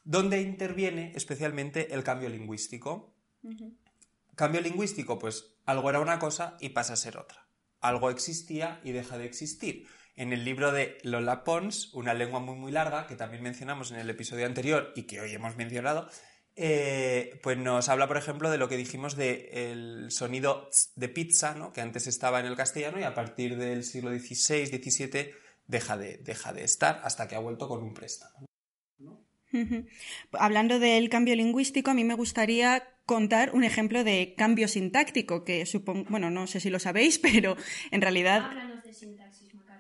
¿Dónde 0.04 0.40
interviene 0.42 1.12
especialmente 1.16 1.94
el 1.94 2.04
cambio 2.04 2.30
lingüístico? 2.30 3.16
Cambio 4.36 4.62
lingüístico, 4.62 5.18
pues 5.18 5.56
algo 5.66 5.90
era 5.90 6.00
una 6.00 6.20
cosa 6.20 6.58
y 6.60 6.70
pasa 6.70 6.94
a 6.94 6.98
ser 6.98 7.18
otra. 7.18 7.48
Algo 7.82 8.12
existía 8.12 8.80
y 8.84 8.92
deja 8.92 9.18
de 9.18 9.26
existir. 9.26 9.88
En 10.22 10.34
el 10.34 10.46
libro 10.46 10.72
de 10.72 11.00
Lola 11.02 11.44
Pons, 11.44 11.92
una 11.96 12.14
lengua 12.14 12.40
muy 12.40 12.54
muy 12.54 12.72
larga, 12.72 13.08
que 13.08 13.16
también 13.16 13.42
mencionamos 13.42 13.90
en 13.90 13.98
el 13.98 14.08
episodio 14.08 14.46
anterior 14.46 14.94
y 14.96 15.08
que 15.08 15.20
hoy 15.20 15.34
hemos 15.34 15.56
mencionado, 15.56 16.08
eh, 16.56 17.40
pues 17.42 17.58
nos 17.58 17.90
habla, 17.90 18.08
por 18.08 18.18
ejemplo, 18.18 18.52
de 18.52 18.60
lo 18.60 18.70
que 18.70 18.78
dijimos 18.78 19.16
del 19.16 20.12
sonido 20.12 20.70
de 20.96 21.10
pizza, 21.10 21.56
¿no? 21.56 21.74
que 21.74 21.82
antes 21.82 22.06
estaba 22.06 22.40
en 22.40 22.46
el 22.46 22.56
castellano 22.56 23.00
y 23.00 23.04
a 23.04 23.16
partir 23.16 23.58
del 23.58 23.84
siglo 23.84 24.12
XVI, 24.12 24.68
XVII 24.68 25.32
deja 25.66 25.98
de, 25.98 26.18
deja 26.18 26.54
de 26.54 26.66
estar 26.66 27.02
hasta 27.04 27.28
que 27.28 27.36
ha 27.36 27.40
vuelto 27.40 27.68
con 27.68 27.82
un 27.82 27.96
préstamo. 27.96 28.46
Hablando 30.34 30.78
del 30.78 31.10
cambio 31.10 31.36
lingüístico, 31.36 31.90
a 31.90 31.96
mí 31.96 32.04
me 32.04 32.14
gustaría 32.14 32.84
contar 33.08 33.56
un 33.56 33.64
ejemplo 33.64 34.04
de 34.04 34.36
cambio 34.38 34.68
sintáctico, 34.68 35.44
que 35.44 35.66
supongo, 35.66 36.06
bueno, 36.12 36.30
no 36.30 36.46
sé 36.46 36.60
si 36.60 36.70
lo 36.70 36.78
sabéis, 36.78 37.18
pero 37.34 37.58
en 37.90 38.02
realidad... 38.02 38.52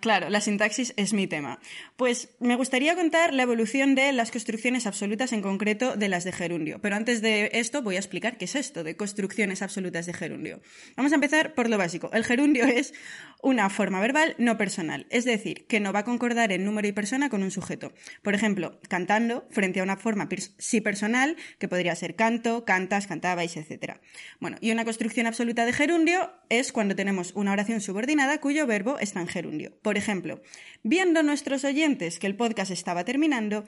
Claro, 0.02 0.30
la 0.30 0.42
sintaxis 0.42 0.96
es 0.98 1.14
mi 1.14 1.28
tema. 1.28 1.60
Pues 1.96 2.30
me 2.40 2.56
gustaría 2.56 2.96
contar 2.96 3.36
la 3.36 3.44
evolución 3.44 3.94
de 3.94 4.12
las 4.14 4.32
construcciones 4.32 4.88
absolutas, 4.88 5.32
en 5.32 5.44
concreto 5.44 5.96
de 5.96 6.10
las 6.10 6.24
de 6.24 6.32
gerundio. 6.32 6.82
Pero 6.82 6.96
antes 6.96 7.22
de 7.22 7.52
esto 7.54 7.84
voy 7.84 7.98
a 7.98 8.00
explicar 8.00 8.40
qué 8.40 8.46
es 8.46 8.56
esto 8.56 8.84
de 8.84 8.98
construcciones 8.98 9.62
absolutas 9.62 10.08
de 10.08 10.14
gerundio. 10.14 10.60
Vamos 10.98 11.12
a 11.12 11.16
empezar 11.16 11.54
por 11.54 11.70
lo 11.70 11.78
básico. 11.78 12.10
El 12.14 12.26
gerundio 12.26 12.66
es 12.66 12.96
una 13.44 13.70
forma 13.70 14.00
verbal 14.00 14.34
no 14.40 14.58
personal, 14.58 15.06
es 15.12 15.24
decir, 15.24 15.68
que 15.68 15.80
no 15.80 15.94
va 15.94 16.00
a 16.00 16.06
concordar 16.06 16.52
en 16.52 16.66
número 16.66 16.88
y 16.88 16.94
persona 16.94 17.30
con 17.30 17.44
un 17.44 17.52
sujeto. 17.52 17.94
Por 18.24 18.34
ejemplo, 18.34 18.80
cantando 18.90 19.48
frente 19.52 19.82
a 19.82 19.84
una 19.84 19.98
forma 19.98 20.28
sí 20.58 20.82
personal, 20.82 21.38
que 21.60 21.68
podría 21.68 21.96
ser 21.96 22.16
canto, 22.16 22.66
cantas, 22.66 23.06
cantabais, 23.06 23.56
etc. 23.56 24.00
Bueno, 24.40 24.58
y 24.62 24.72
una 24.72 24.84
construcción 24.84 25.28
absoluta 25.28 25.66
de 25.66 25.74
gerundio 25.74 26.32
es 26.50 26.72
cuando 26.72 26.96
tenemos 26.96 27.34
una 27.36 27.52
oración 27.52 27.82
subordinada 27.82 28.40
cuyo 28.40 28.66
verbo 28.66 28.98
está 28.98 29.22
en 29.22 29.28
gerundio. 29.28 29.74
Ejemplo, 29.98 30.42
viendo 30.84 31.24
nuestros 31.24 31.64
oyentes 31.64 32.20
que 32.20 32.28
el 32.28 32.36
podcast 32.36 32.72
estaba 32.72 33.06
terminando, 33.06 33.66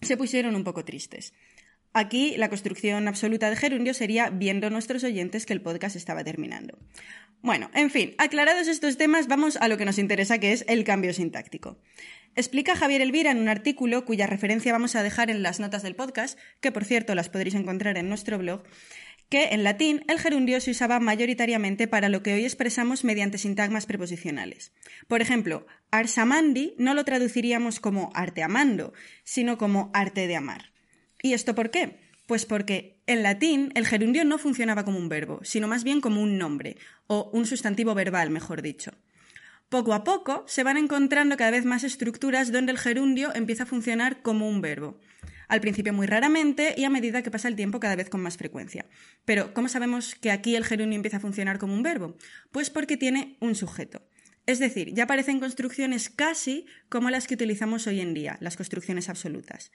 se 0.00 0.16
pusieron 0.16 0.54
un 0.56 0.64
poco 0.64 0.84
tristes. 0.84 1.32
Aquí 1.92 2.36
la 2.36 2.48
construcción 2.48 3.08
absoluta 3.08 3.50
de 3.50 3.56
gerundio 3.56 3.94
sería 3.94 4.30
viendo 4.30 4.70
nuestros 4.70 5.02
oyentes 5.02 5.44
que 5.44 5.52
el 5.52 5.60
podcast 5.60 5.96
estaba 5.96 6.22
terminando. 6.22 6.78
Bueno, 7.42 7.70
en 7.74 7.90
fin, 7.90 8.14
aclarados 8.18 8.68
estos 8.68 8.96
temas, 8.96 9.26
vamos 9.26 9.56
a 9.56 9.66
lo 9.66 9.76
que 9.76 9.84
nos 9.84 9.98
interesa, 9.98 10.38
que 10.38 10.52
es 10.52 10.64
el 10.68 10.84
cambio 10.84 11.12
sintáctico. 11.12 11.78
Explica 12.36 12.76
Javier 12.76 13.00
Elvira 13.00 13.32
en 13.32 13.38
un 13.38 13.48
artículo 13.48 14.04
cuya 14.04 14.28
referencia 14.28 14.72
vamos 14.72 14.94
a 14.94 15.02
dejar 15.02 15.30
en 15.30 15.42
las 15.42 15.58
notas 15.58 15.82
del 15.82 15.96
podcast, 15.96 16.38
que 16.60 16.70
por 16.70 16.84
cierto 16.84 17.16
las 17.16 17.28
podréis 17.28 17.56
encontrar 17.56 17.98
en 17.98 18.08
nuestro 18.08 18.38
blog, 18.38 18.62
que 19.30 19.50
en 19.52 19.62
latín 19.64 20.04
el 20.08 20.18
gerundio 20.18 20.60
se 20.60 20.72
usaba 20.72 20.98
mayoritariamente 20.98 21.86
para 21.86 22.08
lo 22.08 22.22
que 22.22 22.34
hoy 22.34 22.44
expresamos 22.44 23.04
mediante 23.04 23.38
sintagmas 23.38 23.86
preposicionales. 23.86 24.72
Por 25.06 25.22
ejemplo, 25.22 25.66
arsamandi 25.92 26.74
no 26.78 26.94
lo 26.94 27.04
traduciríamos 27.04 27.78
como 27.78 28.10
arte 28.12 28.42
amando, 28.42 28.92
sino 29.22 29.56
como 29.56 29.90
arte 29.94 30.26
de 30.26 30.36
amar. 30.36 30.72
¿Y 31.22 31.32
esto 31.32 31.54
por 31.54 31.70
qué? 31.70 32.00
Pues 32.26 32.44
porque 32.44 33.00
en 33.06 33.22
latín 33.22 33.72
el 33.76 33.86
gerundio 33.86 34.24
no 34.24 34.36
funcionaba 34.36 34.84
como 34.84 34.98
un 34.98 35.08
verbo, 35.08 35.40
sino 35.42 35.68
más 35.68 35.84
bien 35.84 36.00
como 36.00 36.20
un 36.20 36.36
nombre, 36.36 36.76
o 37.06 37.30
un 37.32 37.46
sustantivo 37.46 37.94
verbal, 37.94 38.30
mejor 38.30 38.62
dicho. 38.62 38.92
Poco 39.68 39.94
a 39.94 40.02
poco 40.02 40.42
se 40.48 40.64
van 40.64 40.76
encontrando 40.76 41.36
cada 41.36 41.52
vez 41.52 41.64
más 41.64 41.84
estructuras 41.84 42.50
donde 42.50 42.72
el 42.72 42.78
gerundio 42.78 43.32
empieza 43.32 43.62
a 43.62 43.66
funcionar 43.66 44.22
como 44.22 44.48
un 44.48 44.60
verbo. 44.60 44.98
Al 45.50 45.60
principio 45.60 45.92
muy 45.92 46.06
raramente 46.06 46.74
y 46.76 46.84
a 46.84 46.90
medida 46.90 47.22
que 47.22 47.30
pasa 47.32 47.48
el 47.48 47.56
tiempo 47.56 47.80
cada 47.80 47.96
vez 47.96 48.08
con 48.08 48.20
más 48.20 48.36
frecuencia. 48.36 48.86
Pero, 49.24 49.52
¿cómo 49.52 49.68
sabemos 49.68 50.14
que 50.14 50.30
aquí 50.30 50.54
el 50.54 50.64
gerundio 50.64 50.94
empieza 50.94 51.16
a 51.16 51.20
funcionar 51.20 51.58
como 51.58 51.74
un 51.74 51.82
verbo? 51.82 52.16
Pues 52.52 52.70
porque 52.70 52.96
tiene 52.96 53.36
un 53.40 53.56
sujeto. 53.56 54.00
Es 54.46 54.60
decir, 54.60 54.94
ya 54.94 55.04
aparecen 55.04 55.40
construcciones 55.40 56.08
casi 56.08 56.66
como 56.88 57.10
las 57.10 57.26
que 57.26 57.34
utilizamos 57.34 57.88
hoy 57.88 58.00
en 58.00 58.14
día, 58.14 58.38
las 58.40 58.56
construcciones 58.56 59.08
absolutas. 59.08 59.72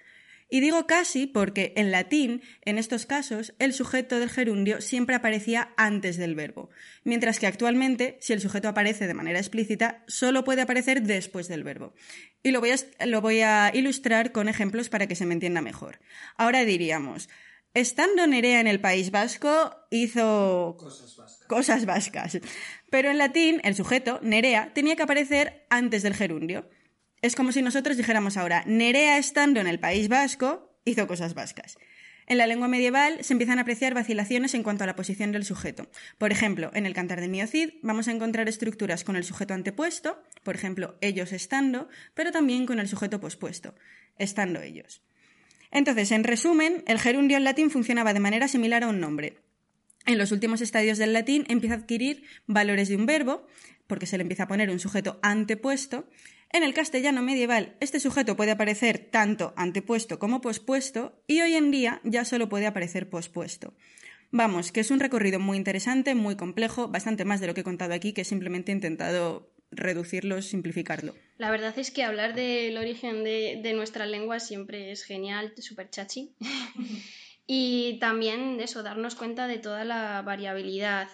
Y 0.49 0.59
digo 0.59 0.85
casi 0.85 1.25
porque 1.25 1.73
en 1.75 1.91
latín, 1.91 2.41
en 2.61 2.77
estos 2.77 3.05
casos, 3.05 3.53
el 3.57 3.73
sujeto 3.73 4.19
del 4.19 4.29
gerundio 4.29 4.79
siempre 4.79 5.15
aparecía 5.15 5.73
antes 5.75 6.17
del 6.17 6.35
verbo, 6.35 6.69
mientras 7.03 7.39
que 7.39 7.47
actualmente, 7.47 8.17
si 8.21 8.33
el 8.33 8.41
sujeto 8.41 8.67
aparece 8.67 9.07
de 9.07 9.15
manera 9.15 9.39
explícita, 9.39 10.03
solo 10.07 10.43
puede 10.43 10.61
aparecer 10.61 11.01
después 11.01 11.47
del 11.47 11.63
verbo. 11.63 11.95
Y 12.43 12.51
lo 12.51 12.59
voy 12.59 12.71
a, 12.71 13.05
lo 13.05 13.21
voy 13.21 13.41
a 13.41 13.71
ilustrar 13.73 14.31
con 14.31 14.47
ejemplos 14.47 14.89
para 14.89 15.07
que 15.07 15.15
se 15.15 15.25
me 15.25 15.33
entienda 15.33 15.61
mejor. 15.61 15.99
Ahora 16.37 16.63
diríamos, 16.63 17.27
estando 17.73 18.27
Nerea 18.27 18.59
en 18.59 18.67
el 18.67 18.79
País 18.79 19.09
Vasco, 19.09 19.75
hizo 19.89 20.77
cosas 20.77 21.17
vascas. 21.17 21.47
cosas 21.47 21.85
vascas. 21.85 22.39
Pero 22.91 23.09
en 23.09 23.17
latín, 23.17 23.61
el 23.63 23.75
sujeto, 23.75 24.19
Nerea, 24.21 24.73
tenía 24.73 24.95
que 24.95 25.03
aparecer 25.03 25.65
antes 25.71 26.03
del 26.03 26.13
gerundio. 26.13 26.69
Es 27.25 27.35
como 27.35 27.51
si 27.51 27.63
nosotros 27.63 27.97
dijéramos 27.97 28.37
ahora, 28.37 28.61
Nerea 28.67 29.17
estando 29.17 29.59
en 29.59 29.65
el 29.65 29.79
País 29.79 30.09
Vasco 30.09 30.77
hizo 30.85 31.07
cosas 31.07 31.33
vascas. 31.33 31.79
En 32.27 32.37
la 32.37 32.45
lengua 32.45 32.67
medieval 32.67 33.17
se 33.23 33.33
empiezan 33.33 33.57
a 33.57 33.63
apreciar 33.63 33.95
vacilaciones 33.95 34.53
en 34.53 34.61
cuanto 34.61 34.83
a 34.83 34.87
la 34.87 34.95
posición 34.95 35.31
del 35.31 35.43
sujeto. 35.43 35.89
Por 36.19 36.31
ejemplo, 36.31 36.69
en 36.75 36.85
el 36.85 36.93
Cantar 36.93 37.21
del 37.21 37.31
Miocid 37.31 37.71
vamos 37.81 38.07
a 38.07 38.11
encontrar 38.11 38.47
estructuras 38.47 39.03
con 39.03 39.15
el 39.15 39.23
sujeto 39.23 39.55
antepuesto, 39.55 40.21
por 40.43 40.53
ejemplo, 40.53 40.99
ellos 41.01 41.33
estando, 41.33 41.89
pero 42.13 42.31
también 42.31 42.67
con 42.67 42.79
el 42.79 42.87
sujeto 42.87 43.19
pospuesto, 43.19 43.73
estando 44.19 44.61
ellos. 44.61 45.01
Entonces, 45.71 46.11
en 46.11 46.25
resumen, 46.25 46.83
el 46.85 46.99
gerundio 46.99 47.37
en 47.37 47.43
latín 47.43 47.71
funcionaba 47.71 48.13
de 48.13 48.19
manera 48.19 48.47
similar 48.47 48.83
a 48.83 48.87
un 48.87 48.99
nombre. 48.99 49.39
En 50.05 50.19
los 50.19 50.31
últimos 50.31 50.61
estadios 50.61 50.99
del 50.99 51.13
latín 51.13 51.45
empieza 51.47 51.73
a 51.73 51.79
adquirir 51.79 52.23
valores 52.45 52.87
de 52.89 52.95
un 52.95 53.07
verbo, 53.07 53.47
porque 53.87 54.05
se 54.05 54.17
le 54.17 54.23
empieza 54.23 54.43
a 54.43 54.47
poner 54.47 54.69
un 54.69 54.79
sujeto 54.79 55.19
antepuesto, 55.21 56.07
en 56.51 56.63
el 56.63 56.73
castellano 56.73 57.21
medieval, 57.21 57.75
este 57.79 57.99
sujeto 57.99 58.35
puede 58.35 58.51
aparecer 58.51 58.99
tanto 58.99 59.53
antepuesto 59.57 60.19
como 60.19 60.41
pospuesto 60.41 61.21
y 61.27 61.41
hoy 61.41 61.55
en 61.55 61.71
día 61.71 61.99
ya 62.03 62.23
solo 62.23 62.47
puede 62.47 62.65
aparecer 62.65 63.09
pospuesto. 63.09 63.73
Vamos, 64.31 64.71
que 64.71 64.79
es 64.79 64.91
un 64.91 64.99
recorrido 64.99 65.39
muy 65.39 65.57
interesante, 65.57 66.15
muy 66.15 66.35
complejo, 66.35 66.87
bastante 66.87 67.25
más 67.25 67.41
de 67.41 67.47
lo 67.47 67.53
que 67.53 67.61
he 67.61 67.65
contado 67.65 67.93
aquí, 67.93 68.13
que 68.13 68.23
simplemente 68.23 68.71
he 68.71 68.75
intentado 68.75 69.49
reducirlo, 69.71 70.41
simplificarlo. 70.41 71.15
La 71.37 71.51
verdad 71.51 71.77
es 71.77 71.91
que 71.91 72.03
hablar 72.03 72.35
del 72.35 72.77
origen 72.77 73.23
de, 73.23 73.73
nuestra 73.75 74.05
lengua 74.05 74.39
siempre 74.39 74.91
es 74.91 75.03
genial, 75.03 75.53
súper 75.57 75.89
chachi. 75.89 76.35
y 77.47 77.97
también 77.99 78.59
eso, 78.61 78.83
darnos 78.83 79.15
cuenta 79.15 79.47
de 79.47 79.57
toda 79.57 79.83
la 79.83 80.21
variabilidad. 80.21 81.09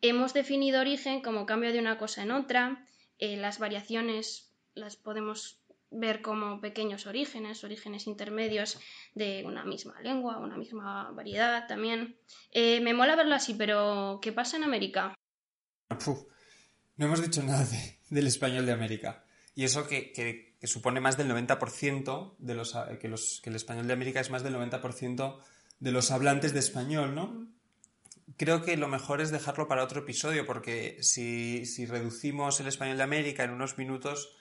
Hemos 0.00 0.32
definido 0.32 0.80
origen 0.80 1.22
como 1.22 1.46
cambio 1.46 1.72
de 1.72 1.80
una 1.80 1.98
cosa 1.98 2.22
en 2.22 2.30
otra, 2.30 2.86
eh, 3.18 3.36
las 3.36 3.58
variaciones 3.58 4.52
las 4.74 4.96
podemos 4.96 5.60
ver 5.90 6.22
como 6.22 6.60
pequeños 6.60 7.06
orígenes, 7.06 7.64
orígenes 7.64 8.06
intermedios 8.06 8.78
de 9.14 9.42
una 9.44 9.64
misma 9.64 10.00
lengua, 10.02 10.38
una 10.38 10.56
misma 10.56 11.10
variedad 11.10 11.66
también. 11.66 12.16
Eh, 12.52 12.80
me 12.80 12.94
mola 12.94 13.16
verlo 13.16 13.34
así, 13.34 13.54
pero 13.54 14.20
¿qué 14.22 14.32
pasa 14.32 14.56
en 14.56 14.64
América? 14.64 15.14
no 16.96 17.06
hemos 17.06 17.22
dicho 17.22 17.42
nada 17.42 17.66
del 18.10 18.26
español 18.26 18.66
de 18.66 18.72
América. 18.72 19.24
Y 19.54 19.64
eso 19.64 19.88
que, 19.88 20.54
supone 20.62 21.00
más 21.00 21.16
del 21.16 21.28
90% 21.28 22.36
de 22.38 22.54
los, 22.54 22.76
que, 23.00 23.08
los, 23.08 23.40
que 23.42 23.50
el 23.50 23.56
español 23.56 23.88
de 23.88 23.94
América 23.94 24.20
es 24.20 24.30
más 24.30 24.44
del 24.44 24.54
90% 24.54 25.40
de 25.80 25.92
los 25.92 26.10
hablantes 26.12 26.52
de 26.52 26.60
español, 26.60 27.14
¿no? 27.14 27.48
Creo 28.36 28.62
que 28.62 28.76
lo 28.76 28.88
mejor 28.88 29.20
es 29.20 29.30
dejarlo 29.30 29.68
para 29.68 29.84
otro 29.84 30.00
episodio, 30.00 30.46
porque 30.46 30.98
si, 31.02 31.64
si 31.66 31.86
reducimos 31.86 32.60
el 32.60 32.66
español 32.66 32.96
de 32.96 33.02
América 33.02 33.44
en 33.44 33.50
unos 33.50 33.78
minutos, 33.78 34.36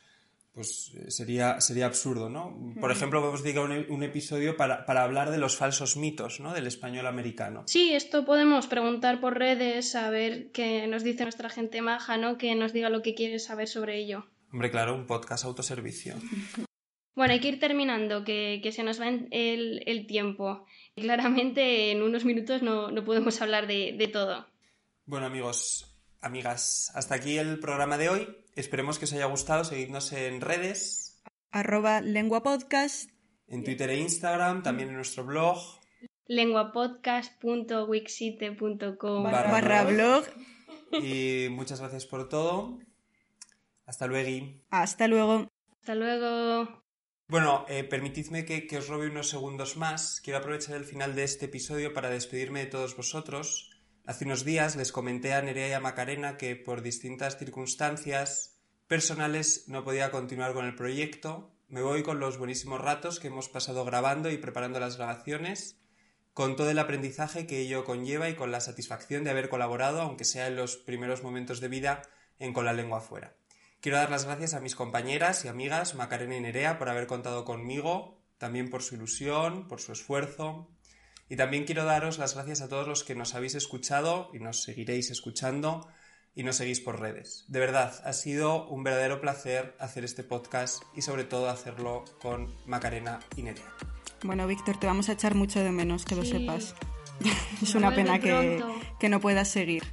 pues 0.54 0.92
eh, 0.96 1.12
sería, 1.12 1.62
sería 1.62 1.86
absurdo, 1.86 2.30
¿no? 2.30 2.58
Por 2.82 2.92
ejemplo, 2.92 3.20
podemos 3.20 3.44
dedicar 3.44 3.64
un, 3.64 3.86
un 3.90 4.04
episodio 4.04 4.58
para, 4.58 4.86
para, 4.86 5.04
hablar 5.04 5.30
de 5.30 5.38
los 5.38 5.56
falsos 5.56 5.98
mitos, 5.98 6.40
¿no? 6.40 6.54
Del 6.54 6.66
español 6.66 7.06
americano. 7.06 7.64
Sí, 7.68 7.94
esto 7.94 8.26
podemos 8.26 8.66
preguntar 8.66 9.22
por 9.22 9.38
redes, 9.38 9.96
a 9.96 10.10
ver 10.10 10.52
qué 10.52 10.88
nos 10.88 11.04
dice 11.04 11.24
nuestra 11.24 11.50
gente 11.50 11.82
maja, 11.84 12.18
¿no? 12.18 12.40
Que 12.40 12.56
nos 12.56 12.74
diga 12.74 12.90
lo 12.90 13.04
que 13.04 13.14
quiere 13.14 13.38
saber 13.38 13.68
sobre 13.68 14.00
ello. 14.00 14.26
Hombre, 14.52 14.72
claro, 14.72 14.96
un 14.96 15.06
podcast 15.06 15.46
autoservicio. 15.46 16.16
Bueno, 17.18 17.34
hay 17.34 17.40
que 17.40 17.48
ir 17.48 17.60
terminando, 17.60 18.24
que, 18.24 18.60
que 18.62 18.72
se 18.72 18.84
nos 18.84 19.02
va 19.02 19.08
el, 19.08 19.82
el, 19.88 20.06
tiempo. 20.06 20.68
Claramente 20.98 21.92
en 21.92 22.02
unos 22.02 22.26
minutos 22.26 22.64
no, 22.64 22.90
no 22.90 23.06
podemos 23.06 23.40
hablar 23.42 23.68
de, 23.68 23.94
de 23.98 24.08
todo. 24.08 24.48
Bueno, 25.06 25.28
amigos, 25.28 25.96
amigas, 26.22 26.92
hasta 26.96 27.16
aquí 27.16 27.38
el 27.38 27.60
programa 27.60 27.98
de 27.98 28.10
hoy. 28.10 28.28
Esperemos 28.56 28.98
que 28.98 29.06
os 29.06 29.14
haya 29.14 29.26
gustado. 29.26 29.64
Seguidnos 29.64 30.12
en 30.12 30.42
redes. 30.42 31.22
Arroba 31.52 32.02
lenguapodcast. 32.02 33.12
En 33.48 33.64
Twitter 33.64 33.92
e 33.92 34.00
Instagram, 34.00 34.64
también 34.64 34.90
en 34.90 34.96
nuestro 34.96 35.24
blog. 35.24 35.60
lenguapodcast.wixite.com 36.26 39.24
barra, 39.24 39.52
barra 39.52 39.84
blog. 39.84 40.26
Y 40.92 41.48
muchas 41.52 41.80
gracias 41.80 42.08
por 42.08 42.28
todo. 42.28 42.80
Hasta 43.86 44.08
luego. 44.08 44.48
Hasta 44.72 45.08
luego. 45.08 45.48
Hasta 45.80 45.96
luego. 45.96 46.87
Bueno, 47.30 47.66
eh, 47.68 47.84
permitidme 47.84 48.46
que, 48.46 48.68
que 48.68 48.78
os 48.78 48.88
robe 48.88 49.10
unos 49.10 49.28
segundos 49.28 49.76
más. 49.76 50.22
Quiero 50.22 50.40
aprovechar 50.40 50.78
el 50.78 50.86
final 50.86 51.14
de 51.14 51.26
este 51.26 51.48
episodio 51.48 51.94
para 51.94 52.10
despedirme 52.10 52.62
de 52.62 52.68
todos 52.68 52.96
vosotros. 52.96 53.70
Hace 54.06 54.24
unos 54.24 54.46
días 54.46 54.78
les 54.78 54.94
comenté 54.94 55.34
a 55.34 55.42
Nerea 55.42 55.68
y 55.68 55.74
a 55.74 55.82
Macarena 55.82 56.38
que 56.38 56.56
por 56.56 56.82
distintas 56.82 57.38
circunstancias 57.38 58.56
personales 58.88 59.66
no 59.68 59.84
podía 59.84 60.10
continuar 60.10 60.54
con 60.54 60.66
el 60.66 60.76
proyecto. 60.76 61.52
Me 61.68 61.82
voy 61.82 62.02
con 62.02 62.22
los 62.22 62.38
buenísimos 62.38 62.80
ratos 62.80 63.20
que 63.20 63.28
hemos 63.28 63.50
pasado 63.50 63.84
grabando 63.84 64.32
y 64.32 64.38
preparando 64.38 64.80
las 64.80 64.96
grabaciones, 64.96 65.82
con 66.34 66.56
todo 66.56 66.70
el 66.70 66.80
aprendizaje 66.80 67.46
que 67.46 67.60
ello 67.60 67.84
conlleva 67.84 68.30
y 68.30 68.36
con 68.36 68.54
la 68.54 68.62
satisfacción 68.62 69.26
de 69.26 69.32
haber 69.32 69.50
colaborado, 69.50 70.00
aunque 70.00 70.24
sea 70.24 70.48
en 70.48 70.56
los 70.56 70.78
primeros 70.78 71.24
momentos 71.24 71.60
de 71.60 71.68
vida, 71.68 72.04
en 72.40 72.54
Con 72.54 72.64
la 72.64 72.72
lengua 72.72 73.00
afuera. 73.00 73.36
Quiero 73.80 73.98
dar 73.98 74.10
las 74.10 74.26
gracias 74.26 74.54
a 74.56 74.60
mis 74.60 74.76
compañeras 74.76 75.46
y 75.46 75.48
amigas 75.48 75.94
Macarena 75.94 76.36
y 76.36 76.42
Nerea 76.42 76.80
por 76.80 76.90
haber 76.90 77.06
contado 77.06 77.46
conmigo, 77.46 78.20
también 78.40 78.70
por 78.70 78.82
su 78.82 78.96
ilusión, 78.96 79.68
por 79.68 79.82
su 79.82 79.92
esfuerzo, 79.92 80.68
y 81.30 81.36
también 81.36 81.66
quiero 81.66 81.86
daros 81.86 82.18
las 82.18 82.34
gracias 82.34 82.62
a 82.62 82.70
todos 82.70 82.88
los 82.88 83.04
que 83.04 83.14
nos 83.14 83.36
habéis 83.36 83.54
escuchado 83.54 84.32
y 84.34 84.40
nos 84.40 84.64
seguiréis 84.64 85.12
escuchando 85.12 85.88
y 86.34 86.44
nos 86.44 86.56
seguís 86.56 86.80
por 86.80 87.00
redes. 87.00 87.46
De 87.50 87.60
verdad, 87.60 88.02
ha 88.04 88.14
sido 88.14 88.68
un 88.68 88.84
verdadero 88.84 89.22
placer 89.22 89.76
hacer 89.80 90.04
este 90.04 90.24
podcast 90.24 90.82
y 90.96 91.02
sobre 91.02 91.24
todo 91.24 91.50
hacerlo 91.50 92.06
con 92.20 92.56
Macarena 92.66 93.20
y 93.36 93.44
Nerea. 93.44 93.74
Bueno, 94.24 94.48
Víctor, 94.48 94.80
te 94.80 94.88
vamos 94.88 95.10
a 95.10 95.14
echar 95.14 95.36
mucho 95.36 95.60
de 95.64 95.72
menos, 95.72 96.06
que 96.06 96.16
sí. 96.16 96.22
lo 96.22 96.26
sepas. 96.26 96.76
es 97.62 97.76
una 97.76 97.94
pena 97.94 98.20
que, 98.20 98.64
que, 99.00 99.10
no 99.10 99.20
puedas 99.20 99.50
seguir. 99.50 99.84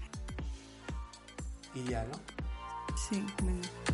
Y 1.75 1.85
ya, 1.91 2.05
¿no? 2.05 2.34
Sí, 2.97 3.25
venga. 3.43 3.94